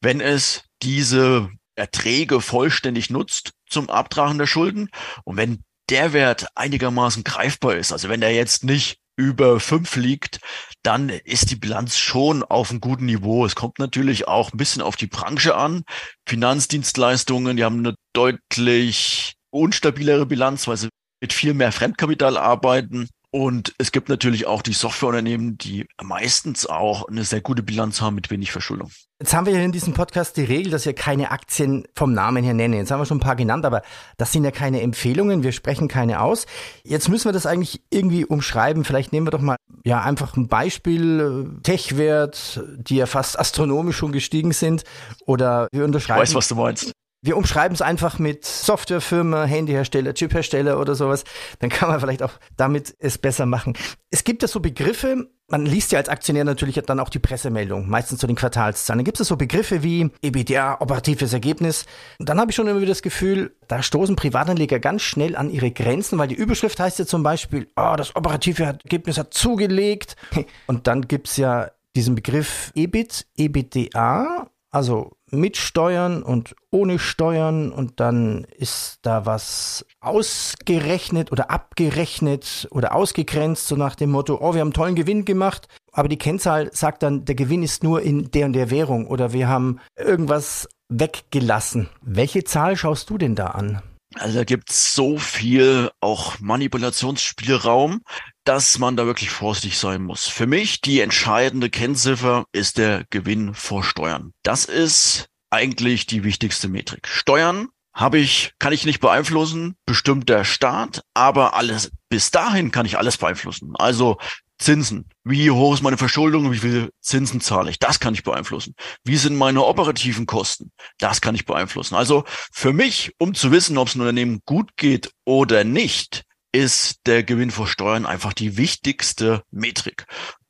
wenn 0.01 0.21
es 0.21 0.65
diese 0.83 1.51
Erträge 1.75 2.41
vollständig 2.41 3.11
nutzt 3.11 3.53
zum 3.69 3.91
Abtragen 3.91 4.39
der 4.39 4.47
Schulden. 4.47 4.89
Und 5.25 5.37
wenn 5.37 5.63
der 5.91 6.13
Wert 6.13 6.47
einigermaßen 6.55 7.25
greifbar 7.25 7.77
ist, 7.77 7.93
also 7.93 8.09
wenn 8.09 8.21
der 8.21 8.33
jetzt 8.33 8.65
nicht 8.65 8.99
über 9.17 9.61
fünf 9.61 9.97
liegt, 9.97 10.41
dann 10.83 11.09
ist 11.09 11.51
die 11.51 11.57
Bilanz 11.57 11.97
schon 11.97 12.43
auf 12.43 12.71
einem 12.71 12.81
guten 12.81 13.07
Niveau. 13.07 13.47
Es 13.47 13.55
kommt 13.55 13.79
natürlich 13.79 14.29
auch 14.29 14.53
ein 14.53 14.59
bisschen 14.59 14.83
auf 14.83 14.97
die 14.97 15.07
Branche 15.07 15.57
an. 15.57 15.85
Finanzdienstleistungen, 16.29 17.57
die 17.57 17.65
haben 17.65 17.79
eine 17.79 17.95
deutlich 18.13 19.35
unstabilere 19.51 20.27
Bilanz, 20.27 20.69
weil 20.69 20.77
sie 20.77 20.89
mit 21.21 21.33
viel 21.33 21.55
mehr 21.55 21.73
Fremdkapital 21.73 22.37
arbeiten. 22.37 23.09
Und 23.37 23.75
es 23.77 23.93
gibt 23.93 24.09
natürlich 24.09 24.47
auch 24.47 24.63
die 24.63 24.73
Softwareunternehmen, 24.73 25.59
die 25.59 25.87
meistens 26.03 26.65
auch 26.65 27.07
eine 27.07 27.23
sehr 27.23 27.43
gute 27.43 27.63
Bilanz 27.63 28.01
haben 28.01 28.15
mit 28.15 28.31
wenig 28.31 28.51
Verschuldung. 28.51 28.91
Jetzt 29.21 29.35
haben 29.35 29.45
wir 29.45 29.53
ja 29.53 29.61
in 29.61 29.73
diesem 29.73 29.93
Podcast 29.93 30.39
die 30.39 30.45
Regel, 30.45 30.73
dass 30.73 30.87
wir 30.87 30.95
keine 30.95 31.31
Aktien 31.31 31.87
vom 31.95 32.15
Namen 32.15 32.45
her 32.45 32.55
nennen. 32.55 32.73
Jetzt 32.73 32.91
haben 32.91 32.99
wir 32.99 33.05
schon 33.05 33.19
ein 33.19 33.21
paar 33.21 33.37
genannt, 33.37 33.67
aber 33.67 33.83
das 34.17 34.33
sind 34.33 34.45
ja 34.45 34.53
keine 34.53 34.81
Empfehlungen. 34.81 35.43
Wir 35.43 35.53
sprechen 35.53 35.87
keine 35.87 36.23
aus. 36.23 36.47
Jetzt 36.83 37.11
müssen 37.11 37.27
wir 37.27 37.33
das 37.35 37.45
eigentlich 37.45 37.83
irgendwie 37.91 38.25
umschreiben. 38.25 38.85
Vielleicht 38.85 39.13
nehmen 39.13 39.27
wir 39.27 39.33
doch 39.33 39.43
mal 39.43 39.57
ja 39.85 40.01
einfach 40.01 40.35
ein 40.39 40.49
Beispiel. 40.49 41.59
Tech-Wert, 41.63 42.63
die 42.79 42.97
ja 42.97 43.05
fast 43.05 43.39
astronomisch 43.39 43.99
schon 43.99 44.13
gestiegen 44.13 44.53
sind. 44.53 44.85
Oder 45.27 45.69
wir 45.73 45.85
unterschreiben. 45.85 46.23
Ich 46.23 46.31
weiß, 46.31 46.35
was 46.37 46.49
du 46.49 46.55
meinst. 46.55 46.93
Wir 47.23 47.37
umschreiben 47.37 47.75
es 47.75 47.83
einfach 47.83 48.19
mit 48.19 48.45
Softwarefirma, 48.45 49.45
Handyhersteller, 49.45 50.15
Chiphersteller 50.15 50.79
oder 50.79 50.95
sowas. 50.95 51.25
Dann 51.59 51.71
kann 51.71 51.89
man 51.89 52.01
vielleicht 52.01 52.23
auch 52.23 52.33
damit 52.57 52.95
es 52.99 53.19
besser 53.19 53.47
machen. 53.47 53.75
Es 54.11 54.25
gibt 54.25 54.43
ja 54.43 54.49
so 54.49 54.61
Begriffe, 54.61 55.29
man 55.49 55.65
liest 55.65 55.93
ja 55.93 55.99
als 55.99 56.09
Aktionär 56.09 56.45
natürlich 56.45 56.75
dann 56.87 57.01
auch 57.01 57.09
die 57.09 57.19
Pressemeldung, 57.19 57.89
meistens 57.89 58.19
zu 58.19 58.27
den 58.27 58.37
Quartalszahlen. 58.37 58.99
Dann 58.99 59.05
gibt 59.05 59.21
es 59.21 59.29
so 59.29 59.37
Begriffe 59.37 59.83
wie 59.83 60.11
EBITDA, 60.23 60.81
operatives 60.81 61.33
Ergebnis. 61.33 61.87
Und 62.19 62.29
dann 62.29 62.41
habe 62.41 62.51
ich 62.51 62.57
schon 62.57 62.67
immer 62.67 62.81
wieder 62.81 62.91
das 62.91 63.03
Gefühl, 63.03 63.57
da 63.69 63.83
stoßen 63.83 64.17
Privatanleger 64.17 64.81
ganz 64.81 65.03
schnell 65.03 65.37
an 65.37 65.51
ihre 65.51 65.71
Grenzen, 65.71 66.19
weil 66.19 66.29
die 66.29 66.35
Überschrift 66.35 66.81
heißt 66.81 66.99
ja 66.99 67.07
zum 67.07 67.23
Beispiel, 67.23 67.69
oh, 67.77 67.95
das 67.97 68.17
operative 68.17 68.65
Ergebnis 68.65 69.19
hat 69.19 69.35
zugelegt. 69.35 70.17
Und 70.67 70.87
dann 70.87 71.03
gibt's 71.03 71.37
ja 71.37 71.71
diesen 71.95 72.15
Begriff 72.15 72.73
EBIT, 72.75 73.27
EBITDA, 73.37 74.51
also 74.71 75.16
mit 75.31 75.57
Steuern 75.57 76.23
und 76.23 76.55
ohne 76.71 76.99
Steuern 76.99 77.73
und 77.73 78.01
dann 78.01 78.45
ist 78.57 78.99
da 79.03 79.27
was 79.27 79.85
ausgerechnet 80.01 81.33
oder 81.33 81.51
abgerechnet 81.51 82.69
oder 82.71 82.95
ausgegrenzt, 82.95 83.67
so 83.67 83.77
nach 83.77 83.97
dem 83.97 84.11
Motto, 84.11 84.39
oh, 84.41 84.55
wir 84.55 84.61
haben 84.61 84.73
tollen 84.73 84.95
Gewinn 84.95 85.25
gemacht, 85.25 85.69
aber 85.93 86.09
die 86.09 86.19
Kennzahl 86.19 86.73
sagt 86.73 87.03
dann, 87.03 87.25
der 87.25 87.35
Gewinn 87.35 87.63
ist 87.63 87.83
nur 87.83 88.03
in 88.03 88.31
der 88.31 88.47
und 88.47 88.53
der 88.53 88.71
Währung 88.71 89.07
oder 89.07 89.33
wir 89.33 89.49
haben 89.49 89.81
irgendwas 89.97 90.69
weggelassen. 90.89 91.89
Welche 92.03 92.45
Zahl 92.45 92.77
schaust 92.77 93.11
du 93.11 93.19
denn 93.19 93.35
da 93.35 93.47
an? 93.47 93.83
Also 94.19 94.39
da 94.39 94.45
gibt's 94.45 94.95
so 94.95 95.19
viel 95.19 95.91
auch 96.01 96.39
Manipulationsspielraum, 96.41 98.03
dass 98.45 98.79
man 98.79 98.97
da 98.97 99.07
wirklich 99.07 99.31
vorsichtig 99.31 99.79
sein 99.79 100.03
muss. 100.03 100.27
Für 100.27 100.47
mich 100.47 100.81
die 100.81 101.01
entscheidende 101.01 101.71
Kennziffer 101.71 102.45
ist 102.53 102.79
der 102.79 103.05
Gewinn 103.11 103.55
vor 103.55 103.85
Steuern. 103.85 104.33
Das 104.43 104.65
ist 104.65 105.27
eigentlich 105.51 106.07
die 106.07 106.25
wichtigste 106.25 106.69
Metrik. 106.69 107.07
Steuern 107.09 107.69
habe 107.93 108.19
ich, 108.19 108.53
kann 108.59 108.73
ich 108.73 108.85
nicht 108.85 109.01
beeinflussen, 109.01 109.75
bestimmt 109.87 110.29
der 110.29 110.45
Staat, 110.45 111.03
aber 111.15 111.55
alles, 111.55 111.91
bis 112.11 112.31
dahin 112.31 112.71
kann 112.71 112.85
ich 112.85 112.99
alles 112.99 113.17
beeinflussen. 113.17 113.75
Also 113.75 114.19
Zinsen. 114.59 115.09
Wie 115.25 115.51
hoch 115.51 115.75
ist 115.75 115.83
meine 115.83 115.99
Verschuldung? 115.99 116.51
Wie 116.53 116.59
viel 116.59 116.91
Zinsen 117.01 117.41
zahle 117.41 117.71
ich? 117.71 117.79
Das 117.79 118.01
kann 118.01 118.15
ich 118.15 118.23
beeinflussen. 118.23 118.75
Wie 119.05 119.17
sind 119.17 119.37
meine 119.37 119.65
operativen 119.65 120.27
Kosten? 120.27 120.73
Das 120.99 121.21
kann 121.21 121.35
ich 121.35 121.45
beeinflussen. 121.45 121.95
Also 121.95 122.25
für 122.53 122.73
mich, 122.73 123.13
um 123.19 123.35
zu 123.35 123.51
wissen, 123.53 123.79
ob 123.79 123.89
es 123.89 123.95
ein 123.95 124.01
Unternehmen 124.01 124.41
gut 124.47 124.77
geht 124.77 125.11
oder 125.25 125.65
nicht, 125.65 126.25
ist 126.53 127.01
der 127.07 127.23
Gewinn 127.23 127.51
vor 127.51 127.67
Steuern 127.67 128.07
einfach 128.07 128.33
die 128.33 128.57
wichtigste 128.57 129.43
Metrik. 129.51 130.07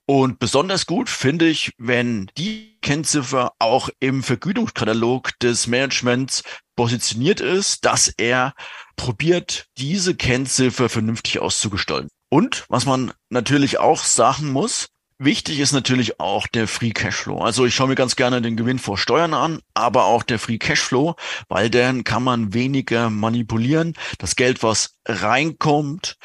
Und 0.09 0.39
besonders 0.39 0.87
gut 0.87 1.11
finde 1.11 1.49
ich, 1.49 1.73
wenn 1.79 2.31
die 2.39 2.79
Kennziffer 2.81 3.53
auch 3.59 3.89
im 3.99 4.23
Vergütungskatalog 4.23 5.37
des 5.41 5.67
Managements 5.67 6.45
positioniert 6.77 7.41
ist, 7.41 7.85
dass 7.85 8.15
er 8.17 8.55
probiert, 8.95 9.67
diese 9.79 10.15
Kennziffer 10.15 10.89
vernünftig 10.89 11.41
auszugestalten. 11.41 12.09
Und 12.29 12.65
was 12.69 12.87
man 12.87 13.13
natürlich 13.31 13.79
auch 13.79 14.03
sagen 14.05 14.53
muss, 14.53 14.87
wichtig 15.19 15.61
ist 15.61 15.73
natürlich 15.73 16.21
auch 16.21 16.47
der 16.47 16.69
Free 16.69 16.91
Cashflow. 16.91 17.41
Also 17.41 17.65
ich 17.65 17.75
schaue 17.75 17.89
mir 17.89 17.95
ganz 17.95 18.17
gerne 18.17 18.43
den 18.43 18.57
Gewinn 18.57 18.79
vor 18.79 18.99
Steuern 18.99 19.33
an, 19.33 19.61
aber 19.75 20.05
auch 20.05 20.23
der 20.23 20.39
Free 20.39 20.59
Cashflow, 20.59 21.15
weil 21.49 21.71
dann 21.71 22.05
kann 22.05 22.23
man 22.23 22.53
weniger 22.53 23.09
manipulieren. 23.11 23.95
Das 24.19 24.37
Geld, 24.37 24.63
was 24.63 24.99
reinkommt, 25.07 26.17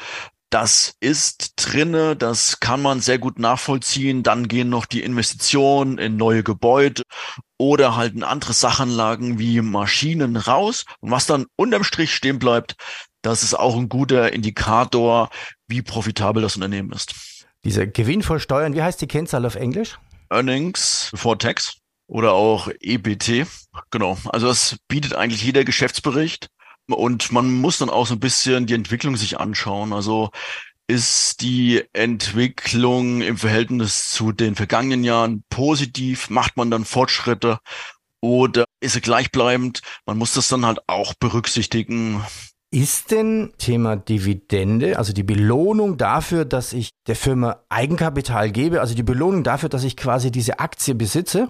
Das 0.52 0.96
ist 1.00 1.54
drinne, 1.56 2.14
das 2.14 2.60
kann 2.60 2.82
man 2.82 3.00
sehr 3.00 3.18
gut 3.18 3.38
nachvollziehen. 3.38 4.22
Dann 4.22 4.48
gehen 4.48 4.68
noch 4.68 4.84
die 4.84 5.02
Investitionen 5.02 5.96
in 5.96 6.18
neue 6.18 6.42
Gebäude 6.42 7.04
oder 7.56 7.96
halt 7.96 8.14
in 8.14 8.22
andere 8.22 8.52
Sachanlagen 8.52 9.38
wie 9.38 9.62
Maschinen 9.62 10.36
raus. 10.36 10.84
Und 11.00 11.10
was 11.10 11.24
dann 11.24 11.46
unterm 11.56 11.84
Strich 11.84 12.14
stehen 12.14 12.38
bleibt, 12.38 12.76
das 13.22 13.42
ist 13.42 13.54
auch 13.54 13.76
ein 13.76 13.88
guter 13.88 14.34
Indikator, 14.34 15.30
wie 15.72 15.82
profitabel 15.82 16.42
das 16.42 16.54
Unternehmen 16.54 16.92
ist. 16.92 17.14
Dieser 17.64 17.86
Gewinn 17.86 18.22
vor 18.22 18.38
Steuern, 18.38 18.74
wie 18.74 18.82
heißt 18.82 19.00
die 19.00 19.08
Kennzahl 19.08 19.46
auf 19.46 19.56
Englisch? 19.56 19.98
Earnings 20.30 21.08
before 21.10 21.38
Tax 21.38 21.78
oder 22.06 22.32
auch 22.32 22.68
EBT. 22.80 23.46
Genau. 23.90 24.18
Also 24.26 24.48
das 24.48 24.76
bietet 24.86 25.14
eigentlich 25.14 25.42
jeder 25.42 25.64
Geschäftsbericht. 25.64 26.48
Und 26.88 27.32
man 27.32 27.50
muss 27.52 27.78
dann 27.78 27.90
auch 27.90 28.06
so 28.06 28.14
ein 28.14 28.20
bisschen 28.20 28.66
die 28.66 28.74
Entwicklung 28.74 29.16
sich 29.16 29.40
anschauen. 29.40 29.92
Also 29.92 30.30
ist 30.88 31.40
die 31.40 31.82
Entwicklung 31.92 33.22
im 33.22 33.38
Verhältnis 33.38 34.10
zu 34.10 34.32
den 34.32 34.56
vergangenen 34.56 35.04
Jahren 35.04 35.44
positiv? 35.48 36.28
Macht 36.28 36.56
man 36.56 36.70
dann 36.70 36.84
Fortschritte? 36.84 37.58
Oder 38.20 38.66
ist 38.80 38.92
sie 38.92 39.00
gleichbleibend? 39.00 39.80
Man 40.06 40.18
muss 40.18 40.34
das 40.34 40.48
dann 40.48 40.66
halt 40.66 40.80
auch 40.88 41.14
berücksichtigen. 41.14 42.22
Ist 42.74 43.10
denn 43.10 43.52
Thema 43.58 43.96
Dividende, 43.96 44.96
also 44.96 45.12
die 45.12 45.22
Belohnung 45.22 45.98
dafür, 45.98 46.46
dass 46.46 46.72
ich 46.72 46.88
der 47.06 47.16
Firma 47.16 47.62
Eigenkapital 47.68 48.50
gebe, 48.50 48.80
also 48.80 48.94
die 48.94 49.02
Belohnung 49.02 49.44
dafür, 49.44 49.68
dass 49.68 49.84
ich 49.84 49.94
quasi 49.94 50.30
diese 50.30 50.58
Aktie 50.58 50.94
besitze, 50.94 51.48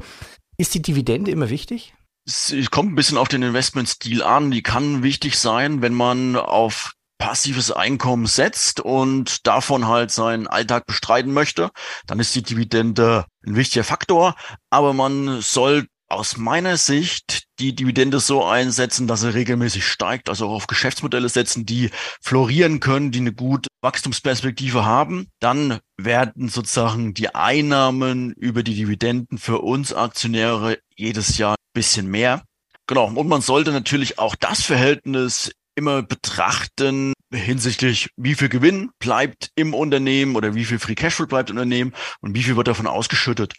ist 0.57 0.75
die 0.75 0.83
Dividende 0.83 1.31
immer 1.31 1.49
wichtig? 1.49 1.95
Es 2.27 2.53
kommt 2.73 2.91
ein 2.93 2.97
bisschen 2.97 3.19
auf 3.19 3.29
den 3.29 3.43
Investmentstil 3.43 4.23
an. 4.25 4.51
Die 4.51 4.65
kann 4.65 5.05
wichtig 5.05 5.39
sein, 5.39 5.81
wenn 5.81 5.95
man 5.95 6.35
auf 6.35 6.93
passives 7.19 7.71
Einkommen 7.71 8.27
setzt 8.27 8.81
und 8.81 9.47
davon 9.47 9.87
halt 9.87 10.11
seinen 10.11 10.49
Alltag 10.49 10.87
bestreiten 10.87 11.33
möchte, 11.33 11.71
dann 12.09 12.19
ist 12.19 12.35
die 12.35 12.43
Dividende 12.43 13.27
ein 13.47 13.55
wichtiger 13.55 13.85
Faktor. 13.85 14.35
Aber 14.71 14.93
man 14.93 15.41
soll 15.41 15.87
aus 16.09 16.37
meiner 16.37 16.77
Sicht 16.77 17.45
die 17.63 17.75
Dividende 17.77 18.19
so 18.19 18.45
einsetzen, 18.45 19.07
dass 19.07 19.21
sie 19.21 19.33
regelmäßig 19.33 19.87
steigt, 19.87 20.29
also 20.29 20.49
auch 20.49 20.55
auf 20.55 20.67
Geschäftsmodelle 20.67 21.29
setzen, 21.29 21.65
die 21.65 21.91
florieren 22.21 22.81
können, 22.81 23.13
die 23.13 23.21
eine 23.21 23.33
gute 23.33 23.69
Wachstumsperspektive 23.83 24.85
haben. 24.85 25.29
Dann 25.39 25.79
werden 25.97 26.49
sozusagen 26.49 27.15
die 27.15 27.35
Einnahmen 27.35 28.33
über 28.33 28.65
die 28.65 28.75
Dividenden 28.75 29.39
für 29.39 29.61
uns 29.61 29.93
Aktionäre 29.93 30.79
jedes 30.97 31.39
Jahr 31.39 31.53
ein 31.53 31.73
bisschen 31.73 32.09
mehr. 32.09 32.43
Genau. 32.89 33.07
Und 33.07 33.29
man 33.29 33.41
sollte 33.41 33.71
natürlich 33.71 34.19
auch 34.19 34.35
das 34.35 34.63
Verhältnis 34.63 35.53
immer 35.77 36.03
betrachten 36.03 37.13
hinsichtlich, 37.33 38.11
wie 38.17 38.35
viel 38.35 38.49
Gewinn 38.49 38.91
bleibt 38.99 39.51
im 39.55 39.73
Unternehmen 39.73 40.37
oder 40.37 40.55
wie 40.55 40.67
viel 40.67 40.79
Free 40.79 40.95
Cashflow 40.95 41.27
bleibt 41.27 41.49
im 41.49 41.57
Unternehmen 41.57 41.95
und 42.21 42.35
wie 42.35 42.43
viel 42.43 42.57
wird 42.57 42.69
davon 42.69 42.87
ausgeschüttet 42.87 43.55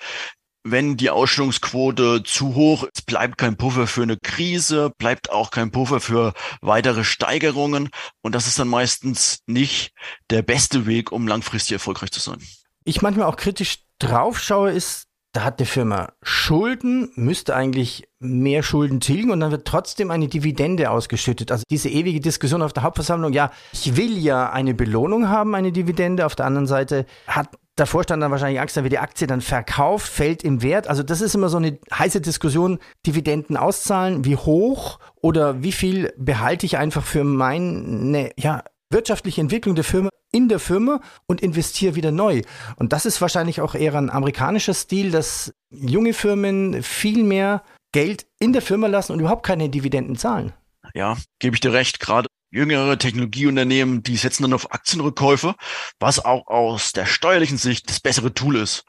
wenn 0.63 0.97
die 0.97 1.09
Ausstellungsquote 1.09 2.23
zu 2.23 2.55
hoch 2.55 2.83
ist, 2.83 3.05
bleibt 3.05 3.37
kein 3.37 3.57
Puffer 3.57 3.87
für 3.87 4.03
eine 4.03 4.17
Krise, 4.17 4.91
bleibt 4.97 5.29
auch 5.29 5.51
kein 5.51 5.71
Puffer 5.71 5.99
für 5.99 6.33
weitere 6.61 7.03
Steigerungen. 7.03 7.89
Und 8.21 8.33
das 8.33 8.47
ist 8.47 8.59
dann 8.59 8.69
meistens 8.69 9.39
nicht 9.45 9.91
der 10.29 10.41
beste 10.41 10.85
Weg, 10.85 11.11
um 11.11 11.27
langfristig 11.27 11.73
erfolgreich 11.73 12.11
zu 12.11 12.19
sein. 12.19 12.39
Ich 12.85 13.01
manchmal 13.01 13.27
auch 13.27 13.35
kritisch 13.35 13.79
drauf 13.99 14.39
schaue, 14.39 14.71
ist, 14.71 15.05
da 15.33 15.43
hat 15.43 15.59
die 15.59 15.65
Firma 15.65 16.13
Schulden, 16.21 17.11
müsste 17.15 17.55
eigentlich 17.55 18.07
mehr 18.19 18.61
Schulden 18.61 18.99
tilgen 18.99 19.31
und 19.31 19.39
dann 19.39 19.51
wird 19.51 19.67
trotzdem 19.67 20.11
eine 20.11 20.27
Dividende 20.27 20.91
ausgeschüttet. 20.91 21.51
Also 21.51 21.63
diese 21.71 21.89
ewige 21.89 22.19
Diskussion 22.19 22.61
auf 22.61 22.71
der 22.71 22.83
Hauptversammlung, 22.83 23.33
ja, 23.33 23.51
ich 23.71 23.95
will 23.95 24.15
ja 24.17 24.51
eine 24.51 24.75
Belohnung 24.75 25.29
haben, 25.29 25.55
eine 25.55 25.71
Dividende. 25.71 26.25
Auf 26.25 26.35
der 26.35 26.45
anderen 26.45 26.67
Seite 26.67 27.07
hat 27.25 27.49
der 27.77 27.87
Vorstand 27.87 28.21
dann 28.21 28.31
wahrscheinlich 28.31 28.59
Angst, 28.59 28.77
dann 28.77 28.83
wird 28.83 28.93
die 28.93 28.99
Aktie 28.99 29.27
dann 29.27 29.41
verkauft, 29.41 30.07
fällt 30.07 30.43
im 30.43 30.61
Wert. 30.61 30.87
Also 30.87 31.01
das 31.01 31.21
ist 31.21 31.33
immer 31.33 31.49
so 31.49 31.57
eine 31.57 31.79
heiße 31.91 32.21
Diskussion, 32.21 32.79
Dividenden 33.05 33.57
auszahlen, 33.57 34.25
wie 34.25 34.35
hoch 34.35 34.99
oder 35.21 35.63
wie 35.63 35.71
viel 35.71 36.13
behalte 36.17 36.65
ich 36.65 36.77
einfach 36.77 37.03
für 37.03 37.23
meine 37.23 38.31
ja, 38.37 38.63
wirtschaftliche 38.89 39.41
Entwicklung 39.41 39.75
der 39.75 39.83
Firma 39.83 40.09
in 40.31 40.49
der 40.49 40.59
Firma 40.59 40.99
und 41.27 41.41
investiere 41.41 41.95
wieder 41.95 42.11
neu. 42.11 42.41
Und 42.75 42.91
das 42.91 43.05
ist 43.05 43.21
wahrscheinlich 43.21 43.61
auch 43.61 43.75
eher 43.75 43.95
ein 43.95 44.09
amerikanischer 44.09 44.73
Stil, 44.73 45.11
dass 45.11 45.53
junge 45.69 46.13
Firmen 46.13 46.81
viel 46.83 47.23
mehr 47.23 47.63
Geld 47.91 48.25
in 48.39 48.53
der 48.53 48.63
Firma 48.63 48.87
lassen 48.87 49.13
und 49.13 49.19
überhaupt 49.19 49.45
keine 49.45 49.69
Dividenden 49.69 50.15
zahlen. 50.15 50.53
Ja, 50.93 51.17
gebe 51.39 51.55
ich 51.55 51.61
dir 51.61 51.73
recht. 51.73 51.99
Gerade 51.99 52.27
jüngere 52.53 52.97
Technologieunternehmen, 52.97 54.03
die 54.03 54.15
setzen 54.15 54.43
dann 54.43 54.53
auf 54.53 54.71
Aktienrückkäufe, 54.71 55.55
was 55.99 56.23
auch 56.23 56.47
aus 56.47 56.91
der 56.91 57.05
steuerlichen 57.05 57.57
Sicht 57.57 57.89
das 57.89 57.99
bessere 57.99 58.33
Tool 58.33 58.57
ist. 58.57 58.85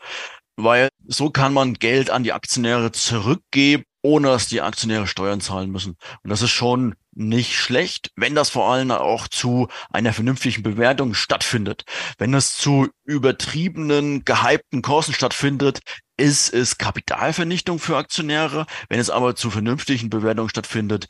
Weil 0.57 0.89
so 1.07 1.31
kann 1.31 1.53
man 1.53 1.75
Geld 1.75 2.11
an 2.11 2.23
die 2.23 2.33
Aktionäre 2.33 2.93
zurückgeben, 2.93 3.85
ohne 4.03 4.29
dass 4.29 4.47
die 4.47 4.61
Aktionäre 4.61 5.07
Steuern 5.07 5.41
zahlen 5.41 5.71
müssen. 5.71 5.97
Und 6.23 6.31
das 6.31 6.43
ist 6.43 6.51
schon 6.51 6.95
nicht 7.13 7.57
schlecht, 7.57 8.11
wenn 8.17 8.35
das 8.35 8.51
vor 8.51 8.71
allem 8.71 8.91
auch 8.91 9.29
zu 9.29 9.69
einer 9.91 10.13
vernünftigen 10.13 10.63
Bewertung 10.63 11.15
stattfindet. 11.15 11.85
Wenn 12.19 12.35
es 12.35 12.57
zu 12.57 12.89
übertriebenen, 13.05 14.25
gehypten 14.25 14.83
Kursen 14.83 15.15
stattfindet, 15.15 15.81
ist 16.17 16.53
es 16.53 16.77
Kapitalvernichtung 16.77 17.79
für 17.79 17.97
Aktionäre. 17.97 18.67
Wenn 18.89 19.01
es 19.01 19.11
aber 19.11 19.35
zu 19.35 19.51
vernünftigen 19.51 20.11
Bewertungen 20.11 20.51
stattfindet, 20.51 21.07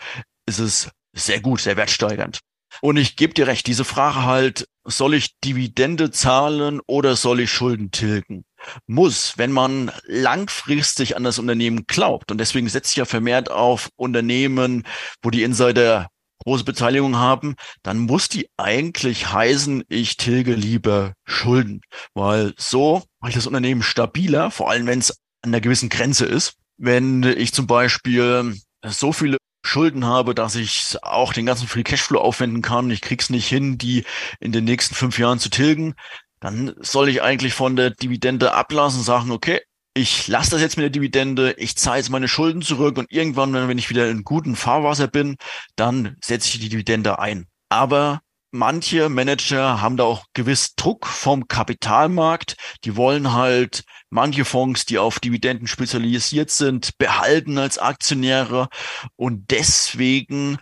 ist 0.46 0.60
es 0.60 0.90
sehr 1.14 1.40
gut, 1.40 1.60
sehr 1.60 1.76
wertsteigernd. 1.76 2.40
Und 2.80 2.96
ich 2.96 3.16
gebe 3.16 3.34
dir 3.34 3.46
recht, 3.46 3.66
diese 3.66 3.84
Frage 3.84 4.24
halt, 4.24 4.66
soll 4.84 5.14
ich 5.14 5.38
Dividende 5.40 6.10
zahlen 6.10 6.80
oder 6.86 7.16
soll 7.16 7.40
ich 7.40 7.50
Schulden 7.50 7.90
tilgen? 7.90 8.44
Muss, 8.86 9.38
wenn 9.38 9.52
man 9.52 9.92
langfristig 10.04 11.16
an 11.16 11.24
das 11.24 11.38
Unternehmen 11.38 11.86
glaubt. 11.86 12.32
Und 12.32 12.38
deswegen 12.38 12.68
setzt 12.68 12.88
sich 12.88 12.96
ja 12.96 13.04
vermehrt 13.04 13.50
auf 13.50 13.90
Unternehmen, 13.96 14.84
wo 15.22 15.30
die 15.30 15.42
Insider 15.42 16.08
große 16.44 16.64
Beteiligung 16.64 17.16
haben, 17.16 17.54
dann 17.82 17.98
muss 18.00 18.28
die 18.28 18.48
eigentlich 18.56 19.32
heißen, 19.32 19.84
ich 19.88 20.16
tilge 20.16 20.54
lieber 20.54 21.14
Schulden. 21.24 21.80
Weil 22.12 22.52
so 22.58 23.02
mache 23.20 23.30
ich 23.30 23.34
das 23.34 23.46
Unternehmen 23.46 23.82
stabiler, 23.82 24.50
vor 24.50 24.70
allem 24.70 24.86
wenn 24.86 24.98
es 24.98 25.10
an 25.42 25.50
einer 25.50 25.60
gewissen 25.60 25.88
Grenze 25.88 26.26
ist. 26.26 26.54
Wenn 26.76 27.22
ich 27.22 27.52
zum 27.52 27.66
Beispiel 27.66 28.56
so 28.84 29.12
viele 29.12 29.38
Schulden 29.66 30.04
habe, 30.04 30.34
dass 30.34 30.54
ich 30.54 30.96
auch 31.02 31.32
den 31.32 31.46
ganzen 31.46 31.66
Free 31.66 31.82
Cashflow 31.82 32.20
aufwenden 32.20 32.62
kann. 32.62 32.90
Ich 32.90 33.00
krieg's 33.00 33.30
nicht 33.30 33.48
hin, 33.48 33.78
die 33.78 34.04
in 34.40 34.52
den 34.52 34.64
nächsten 34.64 34.94
fünf 34.94 35.18
Jahren 35.18 35.38
zu 35.38 35.48
tilgen. 35.48 35.94
Dann 36.40 36.74
soll 36.80 37.08
ich 37.08 37.22
eigentlich 37.22 37.54
von 37.54 37.74
der 37.74 37.90
Dividende 37.90 38.52
ablassen 38.52 39.00
und 39.00 39.04
sagen, 39.04 39.30
okay, 39.30 39.60
ich 39.94 40.28
lasse 40.28 40.50
das 40.50 40.60
jetzt 40.60 40.76
mit 40.76 40.82
der 40.82 40.90
Dividende, 40.90 41.54
ich 41.56 41.76
zahle 41.76 41.98
jetzt 41.98 42.10
meine 42.10 42.28
Schulden 42.28 42.62
zurück 42.62 42.98
und 42.98 43.10
irgendwann, 43.10 43.52
wenn 43.54 43.78
ich 43.78 43.90
wieder 43.90 44.10
in 44.10 44.24
guten 44.24 44.56
Fahrwasser 44.56 45.06
bin, 45.06 45.36
dann 45.76 46.16
setze 46.22 46.48
ich 46.48 46.60
die 46.60 46.68
Dividende 46.68 47.18
ein. 47.20 47.46
Aber 47.68 48.20
manche 48.54 49.08
Manager 49.08 49.82
haben 49.82 49.96
da 49.96 50.04
auch 50.04 50.24
gewiss 50.32 50.74
Druck 50.76 51.06
vom 51.06 51.48
Kapitalmarkt. 51.48 52.56
Die 52.84 52.96
wollen 52.96 53.32
halt 53.32 53.82
manche 54.10 54.44
Fonds, 54.44 54.86
die 54.86 54.98
auf 54.98 55.18
Dividenden 55.18 55.66
spezialisiert 55.66 56.50
sind, 56.50 56.96
behalten 56.96 57.58
als 57.58 57.78
Aktionäre. 57.78 58.68
Und 59.16 59.50
deswegen 59.50 60.58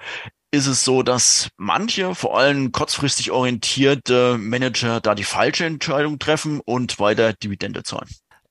ist 0.51 0.67
es 0.67 0.85
so, 0.85 1.03
dass 1.03 1.51
manche, 1.57 2.15
vor 2.15 2.39
allem 2.39 2.73
kurzfristig 2.73 3.31
orientierte 3.31 4.39
Manager, 4.39 5.01
da 5.01 5.15
die 5.15 5.25
falsche 5.25 5.67
Entscheidung 5.67 6.19
treffen 6.19 6.61
und 6.65 6.99
weiter 6.99 7.35
Dividende 7.35 7.83
zahlen. 7.83 8.09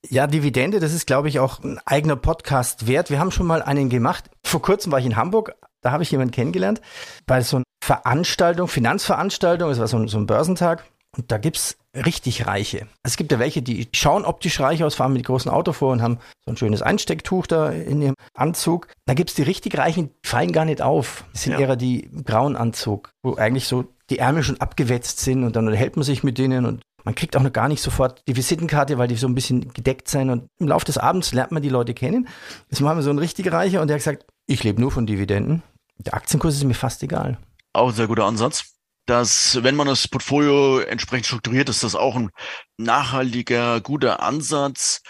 Ja, 0.10 0.26
Dividende, 0.28 0.80
das 0.80 0.94
ist, 0.94 1.06
glaube 1.06 1.30
ich, 1.30 1.40
auch 1.40 1.60
ein 1.64 1.80
eigener 1.86 2.16
Podcast 2.16 2.88
wert. 2.88 3.10
Wir 3.12 3.20
haben 3.20 3.32
schon 3.32 3.46
mal 3.46 3.62
einen 3.62 3.90
gemacht. 3.90 4.30
Vor 4.44 4.62
kurzem 4.62 4.92
war 4.92 5.00
ich 5.00 5.06
in 5.06 5.16
Hamburg, 5.16 5.54
da 5.82 5.92
habe 5.92 6.04
ich 6.04 6.12
jemanden 6.12 6.32
kennengelernt, 6.32 6.82
bei 7.26 7.42
so 7.42 7.58
einer 7.58 7.66
Veranstaltung, 7.84 8.68
Finanzveranstaltung, 8.68 9.70
es 9.70 9.80
war 9.80 9.88
so 9.88 9.98
ein, 9.98 10.08
so 10.08 10.18
ein 10.18 10.28
Börsentag. 10.28 10.86
Und 11.18 11.30
da 11.30 11.38
gibt's 11.38 11.78
richtig 11.94 12.48
Reiche. 12.48 12.88
Es 13.04 13.18
gibt 13.18 13.34
ja 13.34 13.40
welche, 13.40 13.62
die 13.62 13.90
schauen 13.94 14.24
optisch 14.24 14.62
reich 14.62 14.82
aus, 14.82 14.96
fahren 14.96 15.12
mit 15.12 15.26
großen 15.26 15.52
Auto 15.52 15.74
vor 15.74 15.92
und 15.92 16.02
haben 16.02 16.20
so 16.46 16.52
ein 16.52 16.58
schönes 16.58 16.82
Einstecktuch 16.82 17.48
da 17.48 17.70
in 17.70 18.02
ihrem 18.02 18.16
Anzug. 18.34 18.88
Da 19.06 19.14
gibt's 19.14 19.34
die 19.34 19.42
richtig 19.42 19.78
Reichen, 19.78 20.12
die 20.24 20.30
fallen 20.30 20.54
gar 20.54 20.64
nicht 20.64 20.82
auf. 20.82 21.26
Das 21.34 21.44
sind 21.44 21.54
ja. 21.54 21.60
eher 21.60 21.76
die 21.76 22.10
grauen 22.24 22.56
Anzug, 22.56 23.10
wo 23.24 23.36
eigentlich 23.36 23.68
so 23.68 23.86
die 24.10 24.20
Ärmel 24.20 24.44
schon 24.44 24.62
abgewetzt 24.62 25.20
sind 25.20 25.44
und 25.44 25.56
dann 25.56 25.66
unterhält 25.66 25.98
man 25.98 26.04
sich 26.04 26.24
mit 26.24 26.38
denen 26.38 26.66
und 26.66 26.82
man 27.04 27.16
kriegt 27.16 27.36
auch 27.36 27.42
noch 27.42 27.52
gar 27.52 27.68
nicht 27.68 27.82
sofort 27.82 28.22
die 28.28 28.36
Visitenkarte, 28.36 28.98
weil 28.98 29.08
die 29.08 29.16
so 29.16 29.28
ein 29.28 29.36
bisschen 29.36 29.74
gedeckt 29.74 30.08
sind. 30.08 30.30
Und 30.30 30.48
im 30.60 30.68
Laufe 30.68 30.86
des 30.86 30.98
Abends 30.98 31.34
lernt 31.34 31.52
man 31.52 31.64
die 31.64 31.70
Leute 31.70 31.94
kennen. 31.94 32.28
Jetzt 32.70 32.80
machen 32.80 32.98
wir 32.98 33.04
so 33.04 33.10
einen 33.10 33.20
richtig 33.20 33.52
Reicher 33.52 33.82
und 33.82 33.88
der 33.88 33.96
hat 33.96 34.02
gesagt, 34.02 34.26
ich 34.48 34.64
lebe 34.64 34.80
nur 34.80 34.92
von 34.92 35.06
Dividenden. 35.08 35.64
Der 36.06 36.14
Aktienkurs 36.14 36.56
ist 36.56 36.64
mir 36.64 36.74
fast 36.74 37.04
egal. 37.04 37.38
Auch 37.74 37.90
ein 37.90 37.96
sehr 37.96 38.08
guter 38.08 38.26
Ansatz. 38.26 38.76
dass 39.08 39.62
wenn 39.64 39.76
man 39.76 39.88
das 39.88 40.08
Portfolio 40.08 40.80
entsprechend 40.80 41.26
strukturiert, 41.26 41.70
ist 41.70 41.84
das 41.84 41.96
auch 41.96 42.16
ein 42.16 42.30
nachhaltiger, 42.78 43.82
guter 43.82 44.22
Ansatz. 44.22 45.02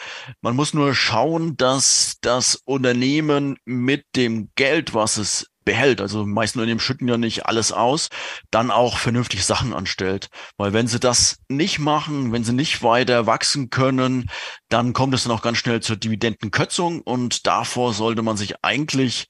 Man 0.41 0.55
muss 0.55 0.73
nur 0.73 0.95
schauen, 0.95 1.55
dass 1.57 2.15
das 2.21 2.55
Unternehmen 2.55 3.57
mit 3.65 4.05
dem 4.15 4.49
Geld, 4.55 4.93
was 4.93 5.17
es 5.17 5.47
behält, 5.63 6.01
also 6.01 6.25
meisten 6.25 6.57
Unternehmen 6.57 6.79
schütten 6.79 7.07
ja 7.07 7.17
nicht 7.17 7.45
alles 7.45 7.71
aus, 7.71 8.09
dann 8.49 8.71
auch 8.71 8.97
vernünftig 8.97 9.45
Sachen 9.45 9.73
anstellt. 9.73 10.29
Weil 10.57 10.73
wenn 10.73 10.87
sie 10.87 10.99
das 10.99 11.37
nicht 11.49 11.77
machen, 11.77 12.31
wenn 12.31 12.43
sie 12.43 12.53
nicht 12.53 12.81
weiter 12.81 13.27
wachsen 13.27 13.69
können, 13.69 14.31
dann 14.69 14.93
kommt 14.93 15.13
es 15.13 15.23
dann 15.23 15.33
auch 15.33 15.43
ganz 15.43 15.59
schnell 15.59 15.81
zur 15.81 15.97
Dividendenkötzung 15.97 17.01
und 17.01 17.45
davor 17.45 17.93
sollte 17.93 18.23
man 18.23 18.37
sich 18.37 18.63
eigentlich 18.63 19.27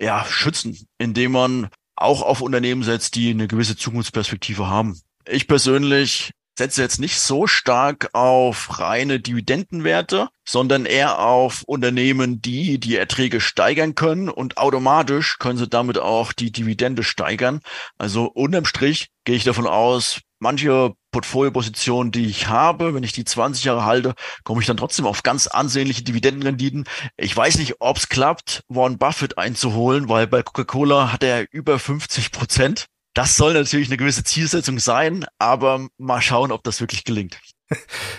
ja 0.00 0.24
schützen, 0.24 0.86
indem 0.98 1.32
man 1.32 1.68
auch 1.96 2.22
auf 2.22 2.40
Unternehmen 2.40 2.82
setzt, 2.82 3.14
die 3.14 3.30
eine 3.30 3.46
gewisse 3.46 3.76
Zukunftsperspektive 3.76 4.66
haben. 4.68 5.00
Ich 5.26 5.46
persönlich 5.46 6.32
setze 6.60 6.82
jetzt 6.82 7.00
nicht 7.00 7.18
so 7.18 7.46
stark 7.46 8.10
auf 8.12 8.78
reine 8.80 9.18
Dividendenwerte, 9.18 10.28
sondern 10.46 10.84
eher 10.84 11.18
auf 11.18 11.62
Unternehmen, 11.62 12.42
die 12.42 12.78
die 12.78 12.96
Erträge 12.96 13.40
steigern 13.40 13.94
können 13.94 14.28
und 14.28 14.58
automatisch 14.58 15.38
können 15.38 15.56
sie 15.56 15.68
damit 15.68 15.96
auch 15.96 16.34
die 16.34 16.52
Dividende 16.52 17.02
steigern. 17.02 17.60
Also 17.96 18.26
unterm 18.26 18.66
Strich 18.66 19.08
gehe 19.24 19.36
ich 19.36 19.44
davon 19.44 19.66
aus, 19.66 20.20
manche 20.38 20.92
Portfoliopositionen, 21.12 22.12
die 22.12 22.26
ich 22.26 22.48
habe, 22.48 22.92
wenn 22.92 23.04
ich 23.04 23.12
die 23.12 23.24
20 23.24 23.64
Jahre 23.64 23.86
halte, 23.86 24.12
komme 24.44 24.60
ich 24.60 24.66
dann 24.66 24.76
trotzdem 24.76 25.06
auf 25.06 25.22
ganz 25.22 25.46
ansehnliche 25.46 26.02
Dividendenrenditen. 26.02 26.84
Ich 27.16 27.34
weiß 27.34 27.56
nicht, 27.56 27.76
ob 27.78 27.96
es 27.96 28.10
klappt, 28.10 28.64
Warren 28.68 28.98
Buffett 28.98 29.38
einzuholen, 29.38 30.10
weil 30.10 30.26
bei 30.26 30.42
Coca-Cola 30.42 31.10
hat 31.10 31.22
er 31.22 31.46
über 31.52 31.78
50 31.78 32.32
Prozent. 32.32 32.84
Das 33.20 33.36
soll 33.36 33.52
natürlich 33.52 33.88
eine 33.88 33.98
gewisse 33.98 34.24
Zielsetzung 34.24 34.78
sein, 34.78 35.26
aber 35.38 35.88
mal 35.98 36.22
schauen, 36.22 36.52
ob 36.52 36.64
das 36.64 36.80
wirklich 36.80 37.04
gelingt. 37.04 37.38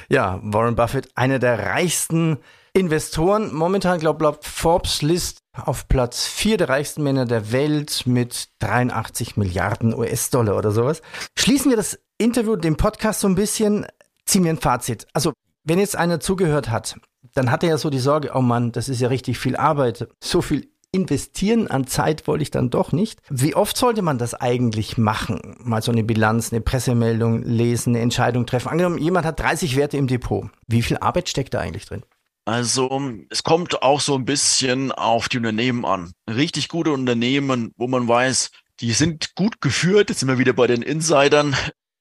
Ja, 0.10 0.40
Warren 0.44 0.76
Buffett, 0.76 1.10
einer 1.16 1.40
der 1.40 1.58
reichsten 1.58 2.38
Investoren. 2.74 3.52
Momentan, 3.52 4.00
glaube 4.00 4.38
ich, 4.40 4.48
Forbes 4.48 5.02
List 5.02 5.40
auf 5.58 5.88
Platz 5.88 6.28
vier 6.28 6.58
der 6.58 6.70
reichsten 6.70 7.02
Männer 7.02 7.26
der 7.26 7.52
Welt 7.52 8.04
mit 8.06 8.50
83 8.60 9.38
Milliarden 9.38 9.96
US-Dollar 9.96 10.56
oder 10.56 10.70
sowas. 10.70 11.02
Schließen 11.36 11.72
wir 11.72 11.78
das 11.78 11.98
Interview, 12.20 12.56
den 12.56 12.78
Podcast 12.78 13.22
so 13.22 13.28
ein 13.28 13.34
bisschen, 13.34 13.88
ziehen 14.26 14.44
wir 14.44 14.52
ein 14.52 14.60
Fazit. 14.60 15.08
Also, 15.14 15.34
wenn 15.64 15.80
jetzt 15.80 15.96
einer 15.96 16.20
zugehört 16.20 16.70
hat, 16.70 16.96
dann 17.34 17.50
hat 17.50 17.64
er 17.64 17.70
ja 17.70 17.78
so 17.80 17.90
die 17.90 17.98
Sorge, 17.98 18.34
oh 18.36 18.42
Mann, 18.42 18.72
das 18.72 18.88
ist 18.88 19.02
ja 19.02 19.08
richtig 19.08 19.40
viel 19.40 19.56
Arbeit. 19.56 20.08
So 20.24 20.44
viel 20.44 20.71
investieren 20.92 21.68
an 21.68 21.88
Zeit 21.88 22.28
wollte 22.28 22.44
ich 22.44 22.52
dann 22.52 22.70
doch 22.70 22.92
nicht. 22.92 23.22
Wie 23.30 23.56
oft 23.56 23.78
sollte 23.78 24.02
man 24.02 24.18
das 24.18 24.34
eigentlich 24.34 24.98
machen? 24.98 25.56
Mal 25.60 25.82
so 25.82 25.92
eine 25.92 26.04
Bilanz, 26.04 26.52
eine 26.52 26.62
Pressemeldung 26.62 27.44
lesen, 27.44 27.96
eine 27.96 28.04
Entscheidung 28.04 28.46
treffen. 28.46 28.70
Angenommen, 28.70 28.98
jemand 28.98 29.26
hat 29.26 29.40
30 29.40 29.76
Werte 29.76 29.98
im 29.98 30.08
Depot. 30.08 30.50
Wie 30.68 30.82
viel 30.82 30.98
Arbeit 30.98 31.30
steckt 31.30 31.54
da 31.54 31.60
eigentlich 31.60 31.86
drin? 31.86 32.04
Also 32.46 33.02
es 33.30 33.44
kommt 33.44 33.82
auch 33.84 34.02
so 34.02 34.16
ein 34.16 34.26
bisschen 34.26 34.92
auf 34.92 35.30
die 35.30 35.38
Unternehmen 35.38 35.86
an. 35.86 36.12
Richtig 36.30 36.68
gute 36.68 36.92
Unternehmen, 36.92 37.72
wo 37.78 37.88
man 37.88 38.08
weiß, 38.08 38.52
die 38.80 38.92
sind 38.92 39.36
gut 39.36 39.62
geführt. 39.62 40.10
Jetzt 40.10 40.20
sind 40.20 40.30
wir 40.30 40.40
wieder 40.40 40.54
bei 40.54 40.68
den 40.68 40.82
Insidern 40.82 41.56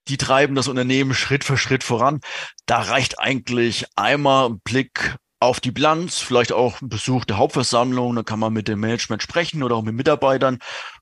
die 0.09 0.17
treiben 0.17 0.57
das 0.57 0.69
Unternehmen 0.69 1.15
Schritt 1.15 1.45
für 1.45 1.57
Schritt 1.57 1.85
voran. 1.85 2.21
Da 2.67 2.81
reicht 2.81 3.19
eigentlich 3.21 3.87
einmal 3.97 4.51
ein 4.51 4.61
Blick 4.61 5.17
auf 5.41 5.59
die 5.59 5.71
Bilanz, 5.71 6.19
vielleicht 6.19 6.53
auch 6.53 6.79
Besuch 6.83 7.25
der 7.25 7.39
Hauptversammlung, 7.39 8.15
da 8.15 8.23
kann 8.23 8.39
man 8.39 8.53
mit 8.53 8.69
dem 8.69 8.81
Management 8.81 9.23
sprechen 9.23 9.63
oder 9.63 9.77
auch 9.77 9.83
mit 9.83 9.95
Mitarbeitern. 9.95 10.59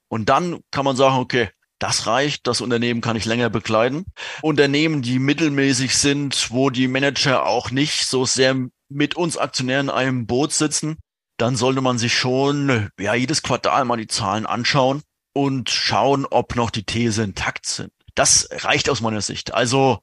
Und 0.08 0.28
dann 0.28 0.60
kann 0.70 0.84
man 0.84 0.96
sagen, 0.96 1.16
okay, 1.16 1.50
das 1.78 2.06
reicht, 2.06 2.46
das 2.46 2.60
Unternehmen 2.60 3.00
kann 3.00 3.16
ich 3.16 3.24
länger 3.24 3.50
bekleiden. 3.50 4.06
Unternehmen, 4.42 5.02
die 5.02 5.18
mittelmäßig 5.18 5.96
sind, 5.96 6.50
wo 6.50 6.70
die 6.70 6.88
Manager 6.88 7.46
auch 7.46 7.70
nicht 7.70 8.06
so 8.06 8.24
sehr 8.24 8.56
mit 8.88 9.16
uns 9.16 9.36
Aktionären 9.36 9.86
in 9.88 9.94
einem 9.94 10.26
Boot 10.26 10.52
sitzen, 10.52 10.96
dann 11.36 11.56
sollte 11.56 11.80
man 11.80 11.98
sich 11.98 12.16
schon 12.16 12.90
ja 12.98 13.14
jedes 13.14 13.42
Quartal 13.42 13.84
mal 13.84 13.96
die 13.96 14.08
Zahlen 14.08 14.46
anschauen 14.46 15.02
und 15.32 15.70
schauen, 15.70 16.26
ob 16.26 16.56
noch 16.56 16.70
die 16.70 16.84
These 16.84 17.22
intakt 17.22 17.66
sind. 17.66 17.92
Das 18.14 18.48
reicht 18.50 18.90
aus 18.90 19.00
meiner 19.00 19.20
Sicht. 19.20 19.54
Also 19.54 20.00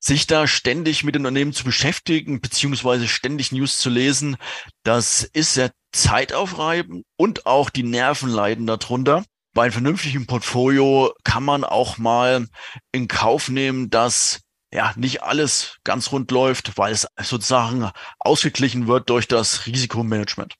sich 0.00 0.26
da 0.26 0.46
ständig 0.46 1.04
mit 1.04 1.14
den 1.14 1.26
Unternehmen 1.26 1.52
zu 1.52 1.64
beschäftigen, 1.64 2.40
beziehungsweise 2.40 3.06
ständig 3.06 3.52
News 3.52 3.78
zu 3.78 3.90
lesen, 3.90 4.36
das 4.82 5.22
ist 5.22 5.54
sehr 5.54 5.70
zeitaufreibend 5.92 7.04
und 7.16 7.46
auch 7.46 7.70
die 7.70 7.82
Nerven 7.82 8.30
leiden 8.30 8.66
darunter. 8.66 9.24
Bei 9.54 9.64
einem 9.64 9.72
vernünftigen 9.72 10.26
Portfolio 10.26 11.12
kann 11.24 11.42
man 11.42 11.64
auch 11.64 11.98
mal 11.98 12.46
in 12.92 13.08
Kauf 13.08 13.48
nehmen, 13.48 13.90
dass 13.90 14.40
ja 14.72 14.92
nicht 14.96 15.22
alles 15.22 15.78
ganz 15.84 16.12
rund 16.12 16.30
läuft, 16.30 16.78
weil 16.78 16.92
es 16.92 17.06
sozusagen 17.20 17.90
ausgeglichen 18.20 18.86
wird 18.86 19.10
durch 19.10 19.26
das 19.26 19.66
Risikomanagement. 19.66 20.54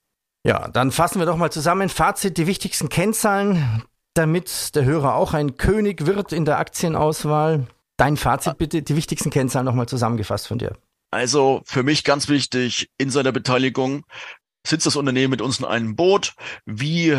Ja, 0.45 0.69
dann 0.69 0.91
fassen 0.91 1.19
wir 1.19 1.27
doch 1.27 1.37
mal 1.37 1.53
zusammen. 1.53 1.89
Fazit, 1.89 2.37
die 2.37 2.47
wichtigsten 2.47 2.89
Kennzahlen 2.89 3.85
damit 4.15 4.75
der 4.75 4.85
Hörer 4.85 5.15
auch 5.15 5.35
ein 5.35 5.57
König 5.57 6.07
wird 6.07 6.33
in 6.33 6.45
der 6.45 6.59
Aktienauswahl. 6.59 7.67
Dein 8.01 8.17
Fazit 8.17 8.57
bitte, 8.57 8.81
die 8.81 8.97
wichtigsten 8.97 9.29
Kennzahlen 9.29 9.67
nochmal 9.67 9.87
zusammengefasst 9.87 10.49
von 10.49 10.57
dir. 10.57 10.75
Also 11.11 11.61
für 11.67 11.83
mich 11.83 12.03
ganz 12.03 12.31
wichtig, 12.31 12.89
in 12.97 13.11
seiner 13.11 13.31
Beteiligung 13.31 14.07
sitzt 14.67 14.87
das 14.87 14.97
Unternehmen 14.97 15.33
mit 15.33 15.43
uns 15.43 15.59
in 15.59 15.67
einem 15.67 15.97
Boot. 15.97 16.33
Wie 16.65 17.15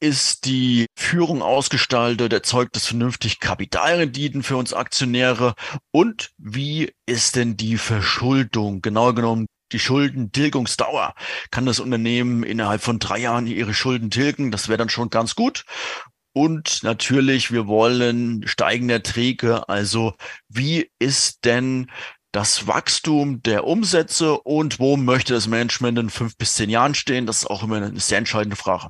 ist 0.00 0.44
die 0.44 0.86
Führung 0.98 1.42
ausgestaltet, 1.42 2.32
erzeugt 2.32 2.76
es 2.76 2.86
vernünftig 2.86 3.38
Kapitalrenditen 3.38 4.42
für 4.42 4.56
uns 4.56 4.72
Aktionäre 4.72 5.54
und 5.92 6.30
wie 6.38 6.90
ist 7.06 7.36
denn 7.36 7.56
die 7.56 7.78
Verschuldung? 7.78 8.82
Genau 8.82 9.12
genommen 9.12 9.46
die 9.70 9.78
Schuldentilgungsdauer. 9.78 11.14
Kann 11.52 11.66
das 11.66 11.78
Unternehmen 11.78 12.42
innerhalb 12.42 12.82
von 12.82 12.98
drei 12.98 13.18
Jahren 13.18 13.46
ihre 13.46 13.74
Schulden 13.74 14.10
tilgen? 14.10 14.50
Das 14.50 14.66
wäre 14.66 14.78
dann 14.78 14.88
schon 14.88 15.08
ganz 15.08 15.36
gut. 15.36 15.64
Und 16.36 16.82
natürlich, 16.82 17.50
wir 17.50 17.66
wollen 17.66 18.46
steigende 18.46 18.92
Erträge. 18.92 19.70
Also 19.70 20.12
wie 20.50 20.90
ist 20.98 21.46
denn 21.46 21.90
das 22.30 22.66
Wachstum 22.66 23.42
der 23.42 23.64
Umsätze 23.64 24.38
und 24.40 24.78
wo 24.78 24.98
möchte 24.98 25.32
das 25.32 25.46
Management 25.46 25.98
in 25.98 26.10
fünf 26.10 26.36
bis 26.36 26.54
zehn 26.56 26.68
Jahren 26.68 26.94
stehen? 26.94 27.24
Das 27.24 27.38
ist 27.38 27.46
auch 27.46 27.62
immer 27.62 27.76
eine 27.76 27.98
sehr 27.98 28.18
entscheidende 28.18 28.56
Frage. 28.56 28.88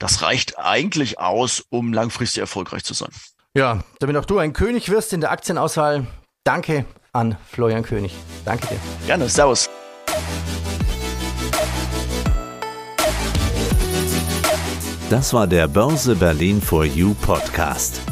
Das 0.00 0.22
reicht 0.22 0.58
eigentlich 0.58 1.20
aus, 1.20 1.62
um 1.70 1.92
langfristig 1.92 2.40
erfolgreich 2.40 2.82
zu 2.82 2.94
sein. 2.94 3.10
Ja, 3.54 3.84
damit 4.00 4.16
auch 4.16 4.24
du 4.24 4.38
ein 4.38 4.52
König 4.52 4.88
wirst 4.88 5.12
in 5.12 5.20
der 5.20 5.30
Aktienauswahl. 5.30 6.04
Danke 6.42 6.84
an 7.12 7.36
Florian 7.48 7.84
König. 7.84 8.12
Danke 8.44 8.66
dir. 8.66 8.80
Gerne. 9.06 9.28
Servus. 9.28 9.70
Das 15.10 15.32
war 15.32 15.46
der 15.46 15.68
Börse 15.68 16.14
Berlin 16.14 16.60
for 16.60 16.84
You 16.84 17.14
Podcast. 17.14 18.02